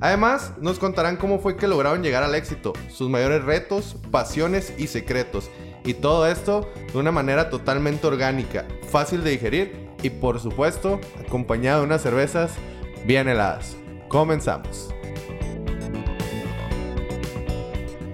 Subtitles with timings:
[0.00, 4.88] Además, nos contarán cómo fue que lograron llegar al éxito, sus mayores retos, pasiones y
[4.88, 5.50] secretos.
[5.84, 11.80] Y todo esto de una manera totalmente orgánica, fácil de digerir y por supuesto acompañado
[11.80, 12.52] de unas cervezas
[13.06, 13.76] bien heladas.
[14.08, 14.94] Comenzamos.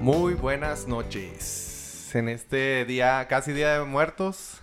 [0.01, 2.15] Muy buenas noches.
[2.15, 4.61] En este día, casi día de muertos,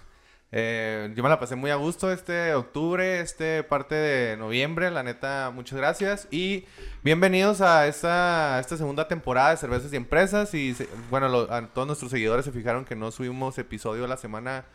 [0.52, 4.90] eh, yo me la pasé muy a gusto este octubre, este parte de noviembre.
[4.92, 6.28] La neta, muchas gracias.
[6.32, 6.66] Y
[7.04, 10.54] bienvenidos a esta, esta segunda temporada de Cervezas y Empresas.
[10.54, 10.76] Y
[11.10, 14.66] bueno, a todos nuestros seguidores se fijaron que no subimos episodio la semana,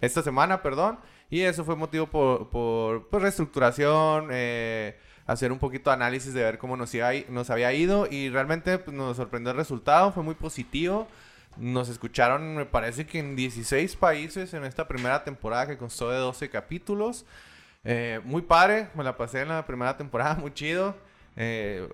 [0.00, 0.98] esta semana, perdón.
[1.30, 6.42] Y eso fue motivo por, por pues, reestructuración, eh, hacer un poquito de análisis de
[6.42, 8.06] ver cómo nos, iba, nos había ido.
[8.10, 11.08] Y realmente pues, nos sorprendió el resultado, fue muy positivo.
[11.56, 16.18] Nos escucharon, me parece que en 16 países en esta primera temporada que constó de
[16.18, 17.24] 12 capítulos.
[17.84, 20.94] Eh, muy padre, me la pasé en la primera temporada, muy chido.
[21.36, 21.88] Eh,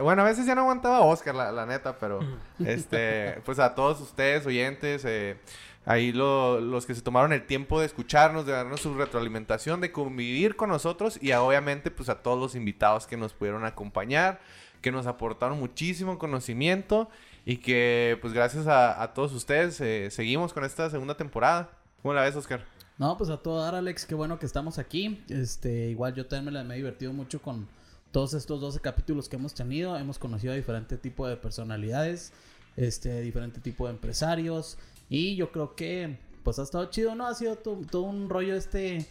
[0.00, 2.20] bueno, a veces ya no aguantaba Oscar, la, neta, pero
[2.64, 5.36] este, pues a todos ustedes, oyentes, eh,
[5.84, 10.56] ahí los que se tomaron el tiempo de escucharnos, de darnos su retroalimentación, de convivir
[10.56, 14.40] con nosotros y obviamente pues a todos los invitados que nos pudieron acompañar,
[14.82, 17.08] que nos aportaron muchísimo conocimiento
[17.46, 21.70] y que, pues gracias a, todos ustedes, eh, seguimos con esta segunda temporada.
[22.02, 22.64] ¿Cómo la ves, Oscar?
[22.98, 24.04] No, pues a todo dar, Alex.
[24.04, 25.24] Qué bueno que estamos aquí.
[25.28, 27.66] Este, igual yo también me, me he divertido mucho con
[28.12, 29.96] todos estos 12 capítulos que hemos tenido.
[29.96, 32.32] Hemos conocido a diferente tipo de personalidades,
[32.76, 34.78] este, diferente tipo de empresarios.
[35.08, 37.26] Y yo creo que, pues ha estado chido, ¿no?
[37.26, 39.06] Ha sido todo, un rollo este,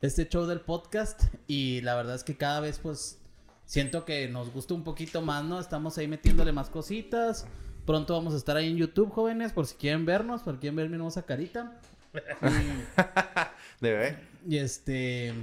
[0.00, 1.24] este show del podcast.
[1.46, 3.18] Y la verdad es que cada vez, pues,
[3.66, 5.60] siento que nos gusta un poquito más, ¿no?
[5.60, 7.46] Estamos ahí metiéndole más cositas.
[7.84, 10.76] Pronto vamos a estar ahí en YouTube, jóvenes, por si quieren vernos, por si quieren
[10.76, 11.78] ver mi hermosa carita.
[13.80, 14.18] De ver.
[14.48, 15.34] Y este.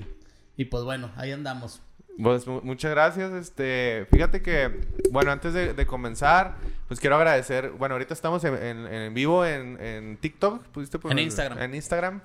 [0.57, 1.81] Y pues bueno, ahí andamos.
[2.21, 3.31] Pues muchas gracias.
[3.33, 6.57] Este, fíjate que, bueno, antes de, comenzar,
[6.87, 7.71] pues quiero agradecer.
[7.71, 10.63] Bueno, ahorita estamos en, vivo en, TikTok.
[10.67, 11.59] ¿Pudiste en Instagram.
[11.59, 12.21] En Instagram.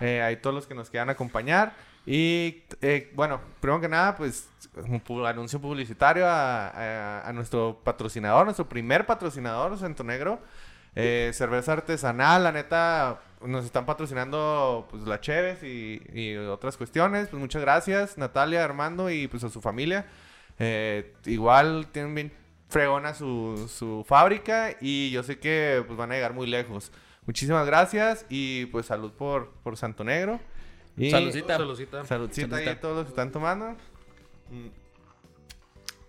[0.00, 1.74] Eh, ahí todos los que nos quieran acompañar.
[2.04, 9.06] Y eh, bueno, primero que nada, pues un anuncio publicitario a, nuestro patrocinador, nuestro primer
[9.06, 10.40] patrocinador, Santo Negro.
[10.94, 17.28] Eh, cerveza artesanal, la neta, nos están patrocinando pues la Cheves y, otras cuestiones.
[17.28, 20.06] Pues muchas gracias, Natalia, Armando y pues a su familia.
[20.58, 22.32] Eh, igual tienen bien
[22.68, 26.90] fregona su, su fábrica y yo sé que pues van a llegar muy lejos.
[27.26, 30.40] Muchísimas gracias y pues salud por, por Santo Negro.
[30.96, 31.56] Y saludcita.
[31.58, 32.04] Saludcita.
[32.04, 33.76] Saludcita ahí a todos los que están tomando.
[34.50, 34.82] Mm.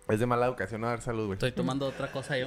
[0.08, 1.34] Es de mala educación no dar salud, güey.
[1.34, 2.46] Estoy tomando otra cosa yo,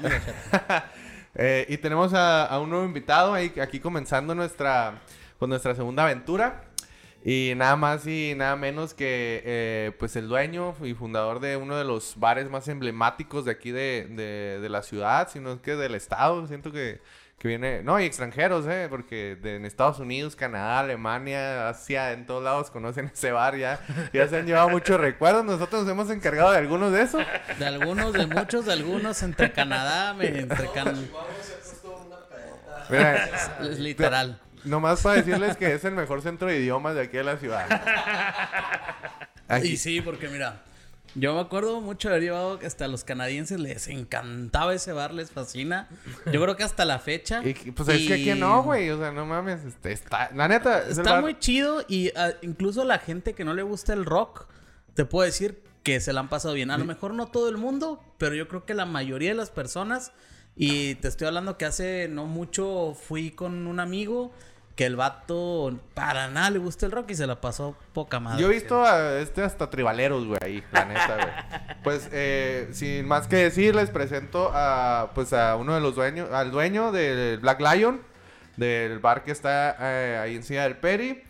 [1.36, 5.02] eh, Y tenemos a, un nuevo invitado ahí, aquí comenzando nuestra,
[5.40, 6.66] con nuestra segunda aventura.
[7.25, 11.75] Y nada más y nada menos que eh, pues el dueño y fundador de uno
[11.75, 15.96] de los bares más emblemáticos de aquí de, de, de la ciudad, sino que del
[15.96, 16.46] estado.
[16.48, 17.02] Siento que
[17.38, 18.88] que viene, no, y extranjeros, ¿eh?
[18.90, 23.80] Porque en Estados Unidos, Canadá, Alemania, Asia, en todos lados conocen ese bar ya.
[24.12, 25.46] Ya se han llevado muchos recuerdos.
[25.46, 27.24] Nosotros nos hemos encargado de algunos de esos.
[27.59, 31.00] De algunos, de muchos, de algunos, entre Canadá, entre Canadá.
[33.62, 34.40] Es literal.
[34.64, 37.68] Nomás para decirles que es el mejor centro de idiomas de aquí de la ciudad.
[39.64, 40.64] Y sí, porque mira,
[41.19, 44.91] yo me acuerdo mucho de haber llevado que hasta a los canadienses les encantaba ese
[44.91, 45.89] bar, les fascina.
[46.31, 47.41] Yo creo que hasta la fecha.
[47.44, 48.91] Y, pues es que aquí no, güey.
[48.91, 49.66] O sea, no mames.
[49.66, 50.88] Este, está, la neta.
[50.88, 54.47] Está muy chido y uh, incluso la gente que no le gusta el rock,
[54.94, 56.69] te puedo decir que se la han pasado bien.
[56.69, 59.50] A lo mejor no todo el mundo, pero yo creo que la mayoría de las
[59.50, 60.12] personas.
[60.56, 64.31] Y te estoy hablando que hace no mucho fui con un amigo
[64.77, 68.39] que el vato para nada le gusta el rock y se la pasó poca madre.
[68.39, 71.74] Yo he visto a este hasta tribaleros, güey, ahí, la güey.
[71.83, 76.31] Pues, eh, sin más que decir, les presento a, pues, a uno de los dueños,
[76.31, 78.01] al dueño del Black Lion,
[78.56, 81.23] del bar que está eh, ahí en Ciudad del Peri,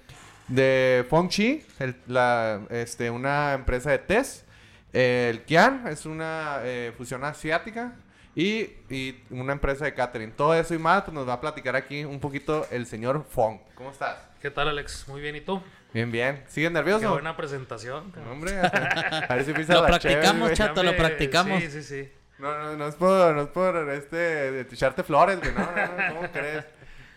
[0.50, 1.66] de Feng Chi,
[2.08, 4.46] la, este, una empresa de test.
[4.92, 7.94] el Kian es una eh, fusión asiática,
[8.38, 10.32] y, y, una empresa de catering.
[10.32, 13.58] Todo eso y más, pues nos va a platicar aquí un poquito el señor Fong.
[13.74, 14.16] ¿Cómo estás?
[14.40, 15.08] ¿Qué tal, Alex?
[15.08, 15.60] Muy bien, ¿y tú?
[15.92, 16.44] Bien, bien.
[16.48, 17.00] ¿Sigues nervioso?
[17.00, 18.14] Qué buena presentación.
[18.30, 21.64] Hombre, a ver si Lo practicamos, chato, lo practicamos.
[21.64, 22.12] Sí, sí, sí.
[22.38, 25.54] No, no, no es por, no es por este, echarte flores, güey.
[25.54, 26.66] No, no, no, ¿cómo crees?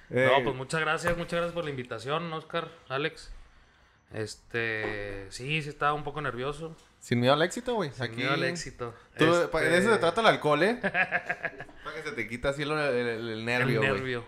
[0.08, 3.30] Eh, No, pues muchas gracias, muchas gracias por la invitación, Oscar, Alex.
[4.14, 6.74] Este, sí, sí estaba un poco nervioso.
[7.00, 7.90] Sin miedo al éxito, güey.
[7.92, 8.94] Sin miedo al éxito.
[9.16, 10.74] Tú, Este, De eso se trata el alcohol, ¿eh?
[10.82, 13.92] Para que se te quita así el, el- el el nervio, güey.
[13.92, 14.24] nervio.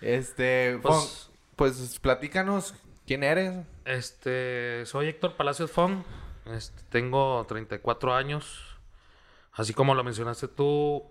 [0.00, 0.94] Este, Pues-
[1.28, 2.74] Fon, pues platícanos
[3.06, 3.54] quién eres.
[3.84, 6.02] Este, soy Héctor Palacios Fong.
[6.46, 8.76] Este, tengo 34 años.
[9.52, 11.04] Así como lo mencionaste tú,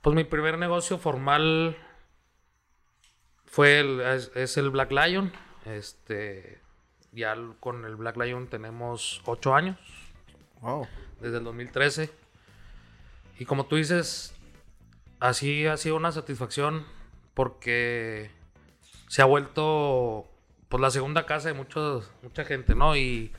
[0.00, 1.76] pues mi primer negocio formal
[3.44, 5.32] fue el, es, es el Black Lion.
[5.66, 6.60] Este,
[7.12, 9.78] ya con el Black Lion tenemos 8 años,
[11.20, 12.10] Desde el 2013.
[13.38, 14.34] Y como tú dices,
[15.20, 16.84] así ha sido una satisfacción
[17.34, 18.30] porque
[19.08, 20.28] se ha vuelto
[20.68, 22.96] pues la segunda casa de muchos, mucha gente, ¿no?
[22.96, 23.32] Y,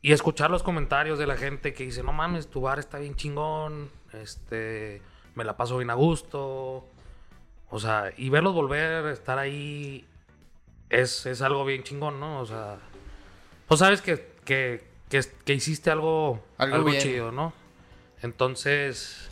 [0.00, 3.14] y escuchar los comentarios de la gente que dice, no mames, tu bar está bien
[3.14, 5.02] chingón, este,
[5.34, 6.86] me la paso bien a gusto.
[7.70, 10.06] O sea, y verlos volver, estar ahí,
[10.90, 12.40] es, es algo bien chingón, ¿no?
[12.40, 12.78] O sea,
[13.66, 17.52] pues sabes que, que, que hiciste algo, Algo chido, ¿no?
[18.22, 19.28] Entonces,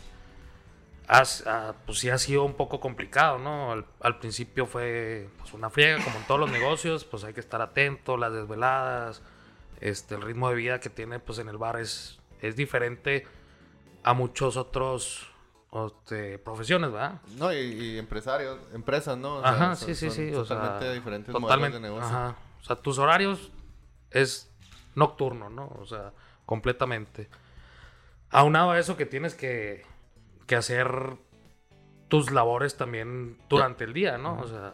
[1.07, 3.71] has- ah, pues sí ha sido un poco complicado, ¿no?
[3.71, 7.39] Al, al principio fue pues, una friega, como en todos los negocios, pues hay que
[7.39, 9.23] estar atento, las desveladas,
[9.79, 13.25] este, el ritmo de vida que tiene pues en el bar es, es diferente
[14.03, 15.27] a muchos otros
[15.73, 17.21] este, profesiones, ¿verdad?
[17.37, 19.37] No, y, y empresarios, empresas, ¿no?
[19.37, 20.31] O sea, Ajá, son- sí, sí, sí.
[20.35, 22.05] O totalmente sea, diferentes totalmente, modelos de negocio.
[22.07, 22.35] Ajá.
[22.61, 23.51] O sea, tus horarios
[24.11, 24.50] es
[24.95, 25.67] nocturno, ¿no?
[25.79, 26.11] O sea,
[26.45, 27.29] completamente.
[28.29, 29.83] Aunado a eso que tienes que,
[30.47, 30.89] que hacer
[32.07, 34.39] tus labores también durante el día, ¿no?
[34.39, 34.73] O sea,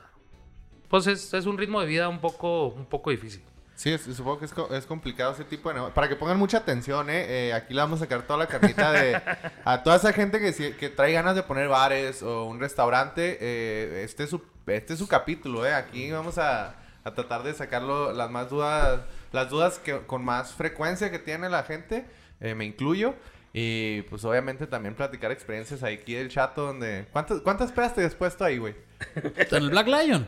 [0.89, 3.43] pues es, es un ritmo de vida un poco, un poco difícil.
[3.75, 5.91] Sí, es- supongo que es, es complicado ese tipo de.
[5.91, 7.49] Para que pongan mucha atención, ¿eh?
[7.49, 9.21] Eh, Aquí le vamos a sacar toda la carnita de...
[9.65, 14.01] A toda esa gente que, que trae ganas de poner bares o un restaurante, eh,
[14.03, 15.75] este, es su, este es su capítulo, ¿eh?
[15.75, 19.01] Aquí vamos a, a tratar de sacarlo las más dudas...
[19.33, 22.05] Las dudas que con más frecuencia que tiene la gente,
[22.39, 23.13] eh, me incluyo.
[23.53, 27.07] Y pues obviamente también platicar experiencias ahí aquí del chato donde...
[27.11, 28.75] ¿Cuántas, cuántas pedas te has puesto ahí, güey?
[29.15, 30.27] ¿En el Black Lion?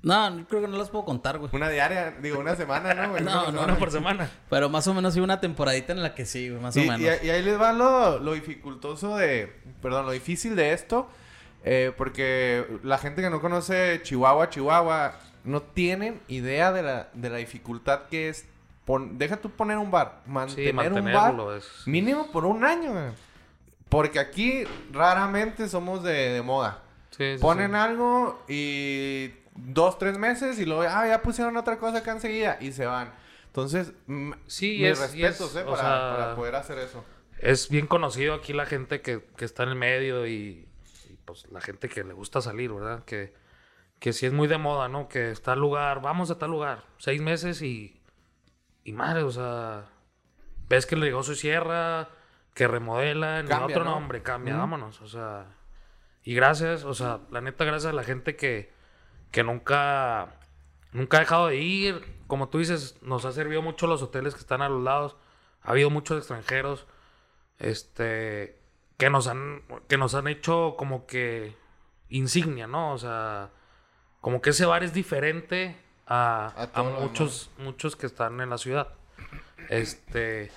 [0.00, 1.50] No, creo que no las puedo contar, güey.
[1.52, 3.10] Una diaria, digo, una semana, ¿no?
[3.10, 3.24] güey?
[3.24, 3.62] No, no.
[3.64, 4.30] Una por semana.
[4.48, 6.92] Pero más o menos sí una temporadita en la que sí, güey, más Y, o
[6.92, 7.00] menos.
[7.22, 11.08] y- y ahí les va lo, lo dificultoso de, perdón, lo difícil de esto,
[11.64, 17.30] eh, porque la gente que no conoce Chihuahua, Chihuahua, no tienen idea de la, de
[17.30, 18.46] la dificultad que es,
[18.84, 21.86] pon- deja tú poner un bar, mantener Sí, un bar es...
[21.86, 23.12] mínimo por un año, güey.
[23.88, 26.82] porque aquí raramente somos de, de moda.
[27.10, 31.98] Sí, sí, Ponen algo y dos, tres meses y luego, ah, ya pusieron otra cosa
[31.98, 33.12] acá enseguida y se van.
[33.46, 33.92] Entonces,
[34.46, 37.04] Sí, mis es- respetos, es, eh, o para, sea, para poder hacer eso.
[37.40, 40.68] es bien conocido aquí la gente que, que está en el medio y,
[41.10, 43.04] y, pues la gente que le gusta salir, ¿verdad?
[43.04, 43.32] Que,
[43.98, 45.08] que sí es muy de moda, ¿no?
[45.08, 48.00] Que está al lugar, vamos a tal lugar, seis meses y,
[48.84, 49.86] y madre, o sea,
[50.68, 52.08] ves que el negocio cierra,
[52.54, 53.92] que remodelan, y Cambia, otro ¿no?
[53.92, 55.46] nombre, cambia, vámonos, o sea,
[56.22, 58.72] y gracias, o sea, la neta, gracias a la gente que,
[59.30, 60.34] que nunca,
[60.92, 64.40] nunca ha dejado de ir, como tú dices, nos ha servido mucho los hoteles que
[64.40, 65.16] están a los lados,
[65.62, 66.86] ha habido muchos extranjeros,
[67.58, 68.60] este
[68.96, 71.56] que nos han que nos han hecho como que
[72.08, 72.92] insignia, ¿no?
[72.92, 73.50] O sea,
[74.20, 78.88] como que ese bar es diferente a, A muchos muchos que están en la ciudad.
[79.68, 80.50] Este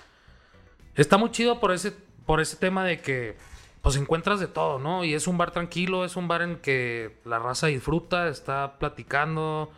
[0.96, 1.92] está muy chido por ese
[2.26, 3.36] por ese tema de que
[3.82, 5.04] pues encuentras de todo, ¿no?
[5.04, 9.72] Y es un bar tranquilo, es un bar en que la raza disfruta, está platicando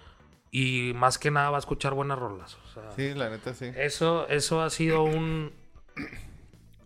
[0.51, 3.71] y más que nada va a escuchar buenas rolas, o sea, Sí, la neta sí.
[3.75, 5.51] eso, eso ha sido un.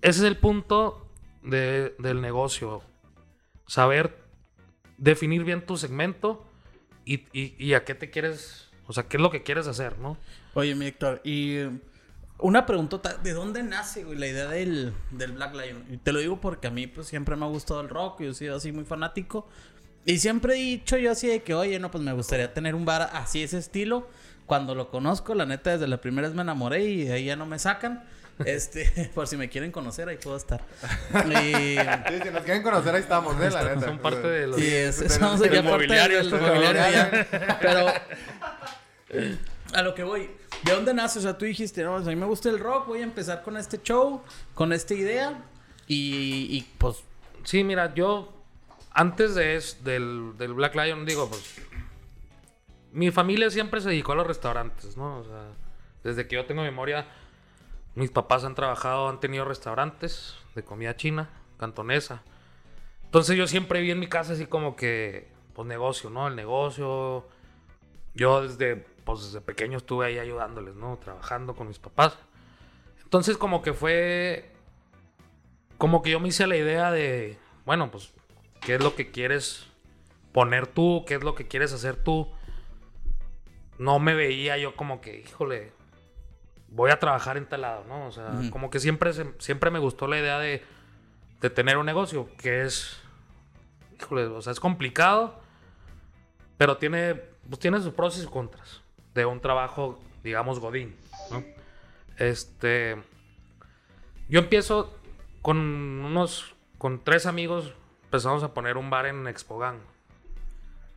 [0.02, 1.08] Ese es el punto
[1.42, 2.82] de- del negocio.
[3.66, 4.16] Saber
[4.98, 6.46] definir bien tu segmento
[7.14, 8.68] y, y- y a qué te quieres.
[8.88, 10.18] O sea, qué es lo que quieres hacer, ¿no?
[10.54, 11.58] Oye, mi Héctor, y
[12.40, 16.00] una preguntota, ¿de dónde nace, güey, la idea del, del Black Lion?
[16.04, 18.34] Te lo digo porque a mí, pues, siempre me ha gustado el rock, yo he
[18.34, 19.48] sido así muy fanático.
[20.06, 22.86] Y siempre he dicho yo así de que, oye, no, pues me gustaría tener un
[22.86, 24.08] bar así, ese estilo.
[24.46, 27.36] Cuando lo conozco, la neta, desde la primera vez me enamoré y de ahí ya
[27.36, 28.06] no me sacan.
[28.46, 30.62] Este, por si me quieren conocer, ahí puedo estar.
[31.26, 31.78] Y...
[31.78, 33.50] Sí, si nos quieren conocer, ahí estamos, ¿eh?
[33.50, 33.88] La neta.
[33.88, 34.60] Son parte de los.
[34.60, 37.58] Sí, es, somos ya parte mobiliario, del ya.
[37.60, 37.88] Pero
[39.74, 40.30] a lo que voy,
[40.64, 41.20] ¿de dónde nace?
[41.20, 43.44] O sea, tú dijiste, no, sea, a mí me gusta el rock, voy a empezar
[43.44, 44.22] con este show,
[44.54, 45.44] con esta idea
[45.88, 47.04] y, y, pues
[47.48, 48.34] Sí, mira, yo.
[48.92, 51.62] Antes de es, del, del Black Lion, digo, pues.
[52.92, 55.20] Mi familia siempre se dedicó a los restaurantes, ¿no?
[55.20, 55.54] O sea,
[56.04, 57.08] desde que yo tengo memoria.
[57.98, 62.22] Mis papás han trabajado, han tenido restaurantes de comida china, cantonesa.
[63.06, 66.28] Entonces yo siempre vi en mi casa así como que, pues negocio, ¿no?
[66.28, 67.28] El negocio.
[68.14, 70.98] Yo desde, pues desde pequeño estuve ahí ayudándoles, ¿no?
[70.98, 72.16] Trabajando con mis papás.
[73.02, 74.52] Entonces como que fue,
[75.80, 78.14] como que yo me hice la idea de, bueno, pues,
[78.62, 79.66] ¿qué es lo que quieres
[80.34, 81.04] poner tú?
[81.08, 82.32] ¿Qué es lo que quieres hacer tú?
[83.80, 85.72] No me veía yo como que, híjole,
[86.78, 88.06] voy a trabajar en tal lado, ¿no?
[88.08, 88.50] O sea, Ujú.
[88.52, 90.64] como que siempre, se- siempre me gustó la idea de,
[91.42, 92.98] de tener un negocio, que es,
[94.00, 95.40] híjole, o sea, es complicado,
[96.58, 97.16] pero tiene,
[97.50, 98.82] pues tiene sus pros y sus contras
[99.16, 100.96] de un trabajo, digamos, godín,
[101.32, 101.44] ¿no?
[102.18, 102.96] Este,
[104.30, 104.96] yo empiezo
[105.42, 107.74] con unos, con tres amigos,
[108.06, 109.80] empezamos a poner un bar en Expogan.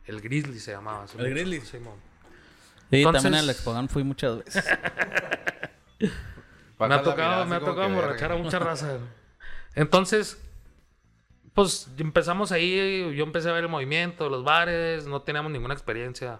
[0.05, 1.05] El Grizzly se llamaba.
[1.17, 1.61] El Grizzly.
[1.61, 1.95] Simón.
[2.89, 4.65] Sí, Entonces- también al Expogan fui muchas veces.
[6.89, 8.97] Me ha tocado, me ha tocado emborrachar a mucha raza.
[9.75, 10.41] Entonces,
[11.53, 16.39] pues empezamos ahí, yo empecé a ver el movimiento, los bares, no teníamos ninguna experiencia.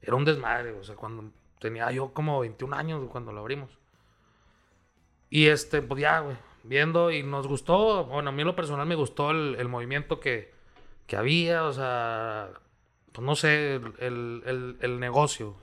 [0.00, 3.70] Era un desmadre, o sea, cuando tenía yo como 21 años cuando lo abrimos.
[5.30, 8.86] Y este, pues ya, güey, viendo y nos gustó, bueno, a mí en lo personal
[8.86, 10.52] me gustó el, el movimiento que,
[11.06, 12.50] que había, o sea,
[13.12, 15.56] pues no sé, el, el- el- el negocio.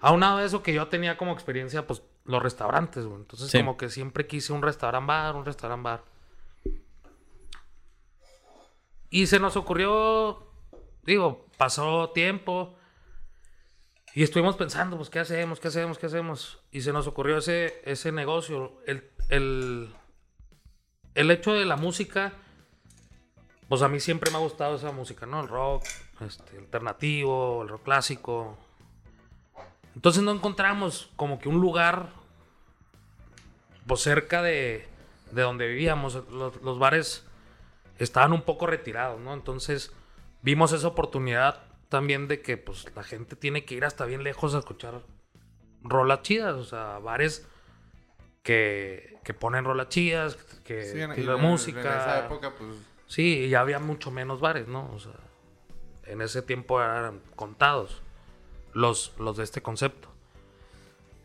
[0.00, 3.20] Aunado a eso que yo tenía como experiencia, pues los restaurantes, güey.
[3.20, 3.58] Entonces, Sí.
[3.58, 6.04] como que siempre quise un restaurant bar, un restaurant bar.
[9.10, 10.46] Y se nos ocurrió,
[11.02, 12.76] digo, pasó tiempo.
[14.14, 15.60] Y estuvimos pensando, pues, ¿qué hacemos?
[15.60, 15.98] ¿Qué hacemos?
[15.98, 16.60] ¿Qué hacemos?
[16.70, 18.78] Y se nos ocurrió ese, ese negocio.
[18.86, 19.94] El, el,
[21.14, 22.32] el hecho de la música,
[23.68, 25.40] pues a mí siempre me ha gustado esa música, ¿no?
[25.40, 25.84] El rock,
[26.20, 28.58] este, alternativo, el rock clásico.
[29.94, 32.10] Entonces no encontramos como que un lugar,
[33.86, 34.86] pues cerca de,
[35.32, 36.14] de donde vivíamos.
[36.30, 37.26] Los, los bares
[37.98, 39.34] estaban un poco retirados, ¿no?
[39.34, 39.92] Entonces
[40.42, 44.54] vimos esa oportunidad también de que pues la gente tiene que ir hasta bien lejos
[44.54, 45.02] a escuchar
[45.82, 47.46] rolas chidas, o sea, bares
[48.42, 51.80] que, que ponen rolas chidas, que Sí, en- música.
[51.80, 52.70] En esa época, pues.
[53.06, 54.90] Sí, y ya había mucho menos bares, ¿no?
[54.94, 55.12] O sea,
[56.04, 58.00] en ese tiempo eran contados
[58.72, 60.08] los, los de este concepto.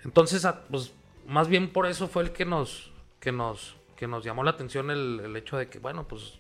[0.04, 0.94] Entonces, a- pues,
[1.28, 4.92] más bien por eso fue el que nos, que nos, que nos llamó la atención
[4.92, 6.40] el, el hecho de que, bueno, pues,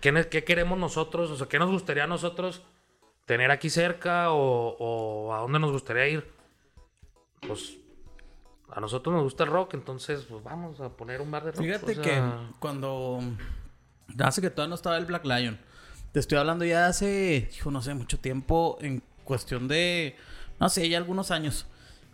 [0.00, 1.30] ¿qué, qué queremos nosotros?
[1.30, 2.62] O sea, ¿qué nos gustaría a nosotros
[3.26, 6.30] tener aquí cerca o, o a dónde nos gustaría ir?
[7.46, 7.76] Pues,
[8.70, 11.60] a nosotros nos gusta el rock, entonces, pues, vamos a poner un bar de rock.
[11.62, 12.22] Fíjate o sea, que
[12.58, 13.20] cuando.
[14.20, 15.58] Hace que todavía no estaba el Black Lion.
[16.12, 18.78] Te estoy hablando ya de hace, hijo, no sé, mucho tiempo.
[18.80, 20.16] En cuestión de.
[20.58, 21.66] No sé, ya algunos años.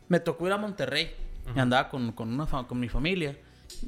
[0.09, 1.15] Me tocó ir a Monterrey.
[1.55, 3.39] Y andaba con, con, una, con mi familia.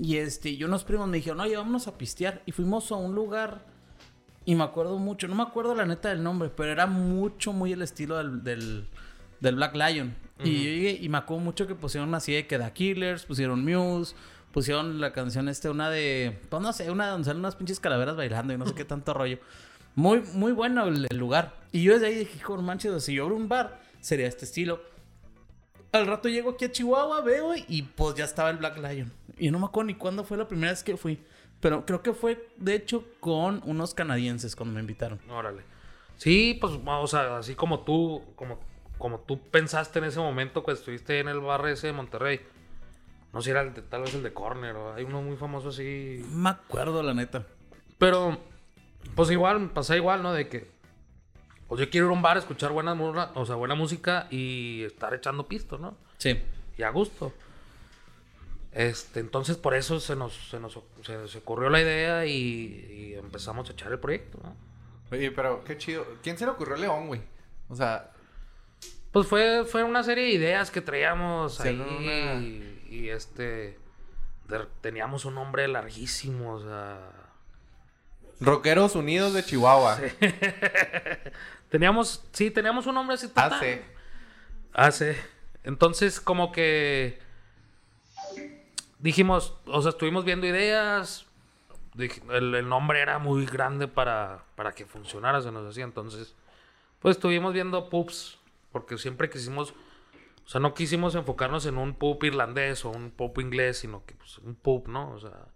[0.01, 2.43] Y este, y unos primos me dijeron, oye, vámonos a pistear.
[2.47, 3.65] Y fuimos a un lugar.
[4.45, 7.73] Y me acuerdo mucho, no me acuerdo la neta del nombre, pero era mucho, muy
[7.73, 8.87] el estilo del, del,
[9.41, 10.15] del Black Lion.
[10.45, 13.65] Y yo llegué y me acuerdo mucho que pusieron así de que The Killers, pusieron
[13.65, 14.15] Muse,
[14.53, 18.15] pusieron la canción este, una de, pues no sé, una donde salen unas pinches calaveras
[18.15, 19.41] bailando y no sé qué tanto rollo.
[19.97, 21.55] Muy, muy bueno el, el lugar.
[21.73, 24.81] Y yo desde ahí dije, no manches, si yo abro un bar, sería este estilo.
[25.93, 29.11] Al rato llego aquí a Chihuahua, veo y pues ya estaba el Black Lion.
[29.39, 31.19] Y no me acuerdo ni cuándo fue la primera vez que fui.
[31.61, 35.19] Pero creo que fue, de hecho, con unos canadienses cuando me invitaron.
[35.31, 35.63] Órale.
[36.17, 38.59] Sí, pues, o sea, así como tú, como,
[38.99, 42.41] como tú pensaste en ese momento cuando estuviste en el bar ese de Monterrey.
[43.33, 45.71] No sé, era el de- tal vez el de Corner o hay uno muy famoso
[45.71, 46.23] así.
[46.31, 47.47] No me acuerdo, la neta.
[47.99, 48.39] Pero,
[49.15, 50.33] pues igual, pasa igual, ¿no?
[50.33, 50.69] De que,
[51.69, 52.93] pues yo quiero ir a un bar, escuchar buena,
[53.35, 55.97] o sea, buena música y estar echando pisto, ¿no?
[56.19, 56.41] Sí.
[56.79, 57.33] y a gusto.
[58.73, 62.33] Este, entonces por eso se nos, se nos se, se ocurrió la idea y,
[62.91, 64.39] y empezamos a echar el proyecto.
[64.43, 64.55] ¿no?
[65.11, 66.05] Oye, pero qué chido.
[66.23, 67.23] ¿Quién se le ocurrió León, güey?
[67.71, 68.11] O sea,
[69.13, 73.79] Pues fue, fue una serie de ideas que traíamos ahí una- y, y, este
[74.49, 76.99] de- teníamos un nombre larguísimo, o sea,
[78.41, 79.99] Rockeros Unidos de Chihuahua.
[81.71, 83.31] teníamos, sí, teníamos un nombre así.
[83.35, 83.85] Hace.
[84.73, 85.17] Hace.
[85.65, 87.19] Entonces, como que
[88.99, 91.27] dijimos, o sea, estuvimos viendo ideas.
[91.99, 95.85] el nombre era muy grande para, para que funcionara, se nos hacía.
[95.85, 96.35] Entonces,
[97.01, 98.39] pues estuvimos viendo pubs,
[98.73, 99.75] porque siempre quisimos,
[100.45, 104.15] o sea, no quisimos enfocarnos en un pub irlandés o un pub inglés, sino que
[104.15, 105.13] pues, un pub, ¿no?
[105.13, 105.47] O sea,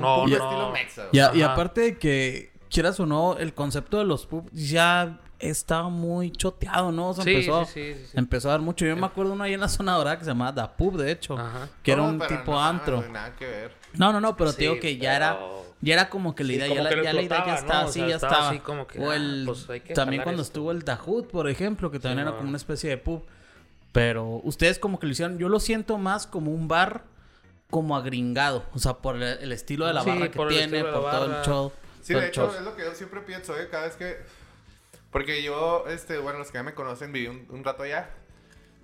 [0.00, 0.32] no, no.
[0.32, 1.06] estilo mexa.
[1.12, 1.52] Y, a- y Ajá.
[1.52, 6.90] aparte de que, quieras o no, el concepto de los pubs ya estaba muy choteado,
[6.92, 7.10] ¿no?
[7.10, 8.18] O sea, Sí, empezó, sí, sí, sí, sí.
[8.18, 8.84] empezó a dar mucho.
[8.84, 11.12] Yo me acuerdo uno ahí en la zona dorada que se llamaba Da Pub, de
[11.12, 11.38] hecho.
[11.38, 11.68] Ajá.
[11.82, 13.00] Que era un pero tipo no, antro.
[13.02, 13.72] no, Nada que ver.
[13.94, 15.38] No, no, no, pero te digo que ya era,
[15.80, 17.88] ya era como que la idea, ya, la, ya la idea ya estaba, ¿no?
[17.88, 18.50] O sí, sea, ya estaba estaba.
[18.50, 20.50] así como que, o ah, el, pues hay que también cuando esto.
[20.52, 22.36] estuvo el Dahut, por ejemplo, que también Sí, era no.
[22.36, 23.22] como una especie de pub.
[23.92, 27.04] Pero ustedes como que lo hicieron, yo lo siento más como un bar
[27.70, 31.24] como agringado, o sea, por el, estilo de la Sí, barra que tiene, por todo
[31.26, 31.72] el show.
[32.02, 32.54] Sí, de el hecho, show.
[32.58, 33.68] es lo que yo siempre pienso, ¿eh?
[33.70, 34.16] Cada vez que...
[35.10, 38.10] Porque yo, este, bueno, los que ya me conocen, viví un, un rato allá.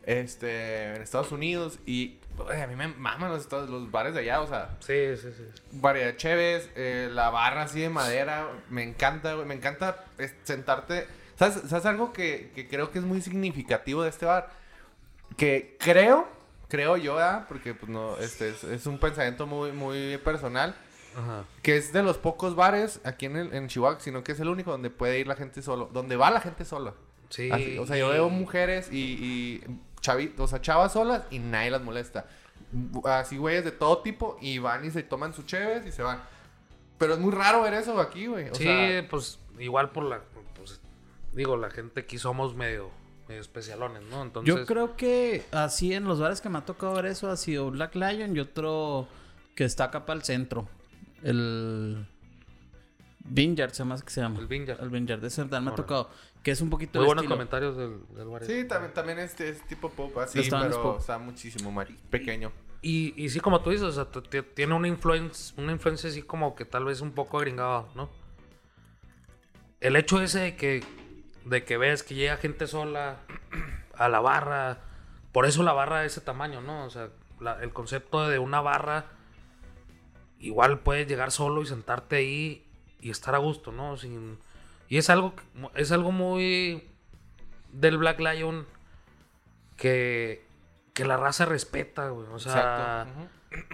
[0.04, 1.78] Este, en Estados Unidos.
[1.86, 4.70] Y oye, a mí me maman los, estados- los bares de allá, o sea...
[4.80, 5.44] Sí, sí, sí.
[5.72, 10.04] Variedad de cheves, eh, la barra así de madera, me encanta, güey, me encanta
[10.44, 11.06] sentarte.
[11.38, 14.50] ¿Sabes, ¿Sabes algo que, que creo que es muy significativo de este bar?
[15.36, 16.28] Que creo,
[16.74, 17.44] creo yo, ¿verdad?
[17.48, 20.74] porque pues no, este es, es un pensamiento muy, muy personal,
[21.16, 21.44] Ajá.
[21.62, 24.48] que es de los pocos bares aquí en, el- en Chihuahua, sino que es el
[24.48, 26.94] único donde puede ir la gente solo, donde va la gente sola.
[27.30, 27.50] Sí.
[27.50, 29.64] Así, o sea, yo veo mujeres y, y
[30.00, 32.26] chavitos, o sea, chavas solas y nadie las molesta.
[33.04, 36.20] Así, güeyes de todo tipo y van y se toman sus cheves y se van.
[36.98, 38.46] Pero es muy raro ver eso aquí, güey.
[38.52, 40.20] Sí, sea, pues igual por la.
[40.56, 40.80] Pues,
[41.32, 42.90] digo, la gente aquí somos medio,
[43.28, 44.22] medio especialones, ¿no?
[44.22, 44.54] Entonces.
[44.54, 47.70] Yo creo que así en los bares que me ha tocado ver eso ha sido
[47.70, 49.08] Black Lion y otro
[49.54, 50.68] que está acá para el centro.
[51.22, 52.06] El
[53.20, 54.38] Vineyard se llama que se llama.
[54.38, 54.82] El Vineyard.
[54.82, 56.10] El Vineyard, ese también me ha tocado.
[56.42, 57.36] Que es un poquito Muy buenos estilo.
[57.36, 58.44] comentarios del, del bar.
[58.44, 60.98] sí, también, también este es tipo pop así, pero pop.
[61.00, 62.52] está muchísimo más pequeño.
[62.82, 66.10] Y, y sí, como tú dices, o sea, t- t- tiene una influencia, una influencia
[66.10, 68.10] así como que tal vez un poco agringada, ¿no?
[69.80, 70.84] El hecho ese de que,
[71.44, 73.18] de que ves que llega gente sola
[73.96, 74.78] a la barra,
[75.32, 76.84] por eso la barra de ese tamaño, ¿no?
[76.84, 77.08] O sea,
[77.40, 79.06] la- el concepto de una barra,
[80.38, 82.66] igual puedes llegar solo y sentarte ahí
[83.00, 83.96] y estar a gusto, ¿no?
[83.96, 84.38] Sin,
[84.88, 85.34] y es algo,
[85.74, 86.88] es algo muy
[87.72, 88.66] del Black Lion
[89.76, 90.44] que,
[90.92, 92.26] que la raza respeta, güey.
[92.32, 93.06] O sea,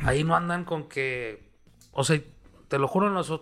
[0.04, 1.42] ahí no andan con que.
[1.92, 2.20] O sea,
[2.68, 3.32] te lo juro, en los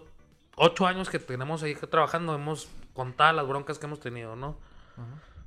[0.56, 2.68] ocho años que tenemos ahí trabajando, hemos
[2.99, 4.58] contado las broncas que hemos tenido, ¿no?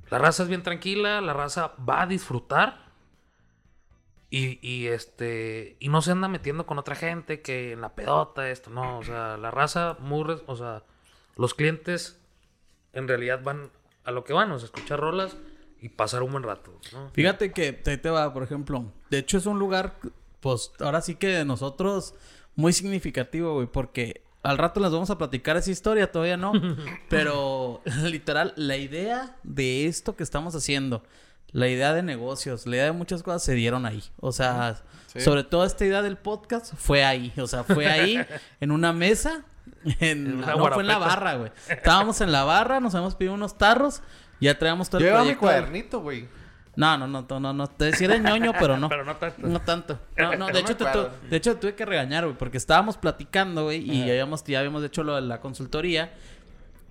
[0.08, 2.90] La raza es bien tranquila, la raza va a disfrutar.
[4.30, 5.76] Y, y, este.
[5.78, 8.98] Y no se anda metiendo con otra gente que en la pedota, esto, no.
[8.98, 10.24] O sea, la raza muy.
[10.46, 10.84] O sea,
[11.36, 12.18] los clientes
[12.94, 13.70] en realidad van
[14.04, 15.36] a lo que van, o sea, escuchar rolas
[15.80, 17.10] y pasar un buen rato, ¿no?
[17.10, 18.86] Fíjate que te, te va, por ejemplo.
[19.10, 19.96] De hecho, es un lugar,
[20.40, 22.14] pues, ahora sí que de nosotros
[22.54, 26.52] muy significativo, güey, porque al rato les vamos a platicar esa historia, todavía no.
[27.08, 31.02] pero, literal, la idea de esto que estamos haciendo,
[31.52, 34.02] la idea de negocios, la idea de muchas cosas se dieron ahí.
[34.20, 35.20] O sea, Sí.
[35.20, 37.34] sobre todo esta idea del podcast fue ahí.
[37.36, 38.18] O sea, fue ahí,
[38.60, 39.44] en una mesa.
[39.84, 41.52] En, En una no, fue en la barra, güey.
[41.68, 44.00] Estábamos en la barra, nos habíamos pedido unos tarros.
[44.40, 46.28] Ya traíamos todo Yo el llevaba mi cuadernito, güey.
[46.76, 47.66] No, no, no, no, no, no.
[47.68, 48.88] Te decía era ñoño, pero no.
[48.90, 49.46] Pero no tanto.
[49.46, 49.98] No tanto.
[50.16, 51.08] No, no, de hecho, me te, acuerdo.
[51.10, 54.58] tu- de hecho tuve que regañar, güey, porque estábamos platicando, güey, y ya habíamos, ya
[54.60, 56.12] habíamos hecho lo de la consultoría.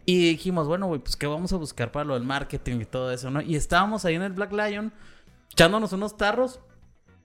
[0.05, 3.11] Y dijimos, bueno, güey, pues qué vamos a buscar para lo del marketing y todo
[3.11, 3.41] eso, ¿no?
[3.41, 4.91] Y estábamos ahí en el Black Lion,
[5.51, 6.59] echándonos unos tarros.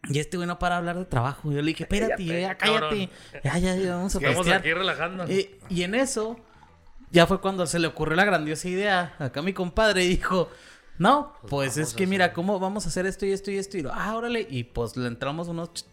[0.09, 1.51] Y este güey no para hablar de trabajo.
[1.51, 3.11] Yo le dije, espérate, Cállate, ya, cállate.
[3.43, 5.25] Ya, ya, ya, vamos a Estamos aquí relajando.
[5.31, 6.39] Y, y en eso,
[7.11, 9.15] ya fue cuando se le ocurrió la grandiosa idea.
[9.19, 10.49] Acá mi compadre dijo,
[10.99, 13.59] no, pues, vamos es que hacer- mira, ¿cómo vamos a hacer esto y esto y
[13.59, 13.77] esto?
[13.77, 14.47] Y lo, ah, órale.
[14.49, 15.85] Y pues le entramos unos ch-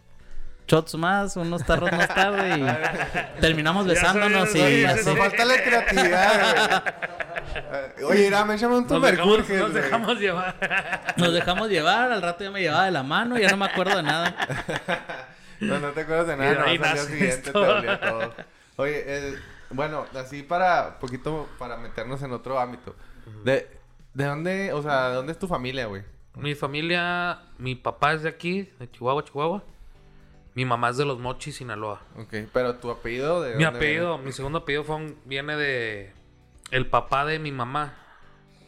[0.66, 5.04] shots más, unos tarros más tarde y terminamos Ya besándonos sabes, y oye, así.
[5.10, 6.94] Nos falta la creatividad, güey.
[8.04, 10.18] Oye, irá, me llama un nos dejamos, güey.
[10.18, 11.14] llevar.
[11.16, 13.96] Nos dejamos llevar, al rato ya me llevaba de la mano, ya no me acuerdo
[13.96, 14.34] de nada.
[15.60, 18.34] No, no te acuerdas de Y nada, no, al día siguiente te todo.
[18.76, 19.38] Oye, eh,
[19.70, 22.94] bueno, así para poquito, para meternos en otro ámbito.
[23.44, 23.68] ¿De,
[24.14, 26.02] de dónde, o sea, de dónde es tu familia, güey?
[26.36, 29.62] Mi familia, mi papá es de aquí, de Chihuahua, Chihuahua.
[30.54, 32.00] Mi mamá es de Los Mochis, Sinaloa.
[32.16, 36.12] Ok, pero tu apellido de Mi dónde apellido, mi segundo apellido fue un- viene de...
[36.70, 37.94] El papá de mi mamá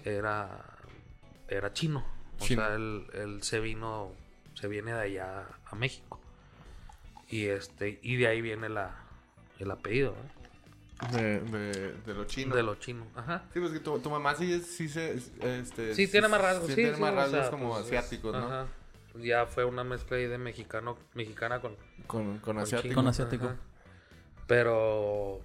[0.05, 0.49] era,
[1.49, 2.05] era chino.
[2.41, 2.63] O Chino.
[2.65, 4.13] sea, él, él se vino,
[4.55, 6.21] se viene de allá a México.
[7.29, 8.95] Y este, y de ahí viene la,
[9.59, 10.31] el apellido, ¿eh?
[11.13, 12.55] De, de, de lo chino.
[12.57, 13.07] De los chinos.
[13.15, 13.45] Ajá.
[13.53, 15.15] Sí, pues que tu, tu mamá sí, es- sí se...
[15.41, 16.69] Este, Sí, tiene más rasgos.
[16.69, 18.47] Sí, tiene sí, más o rasgos sea, como pues, asiáticos, ¿no?
[18.47, 18.67] Ajá.
[19.23, 22.83] Ya fue una mezcla ahí de mexicano, mexicana con, Con, con asiático.
[22.89, 23.47] chino, Con asiático.
[23.47, 23.57] ajá.
[24.47, 25.41] Pero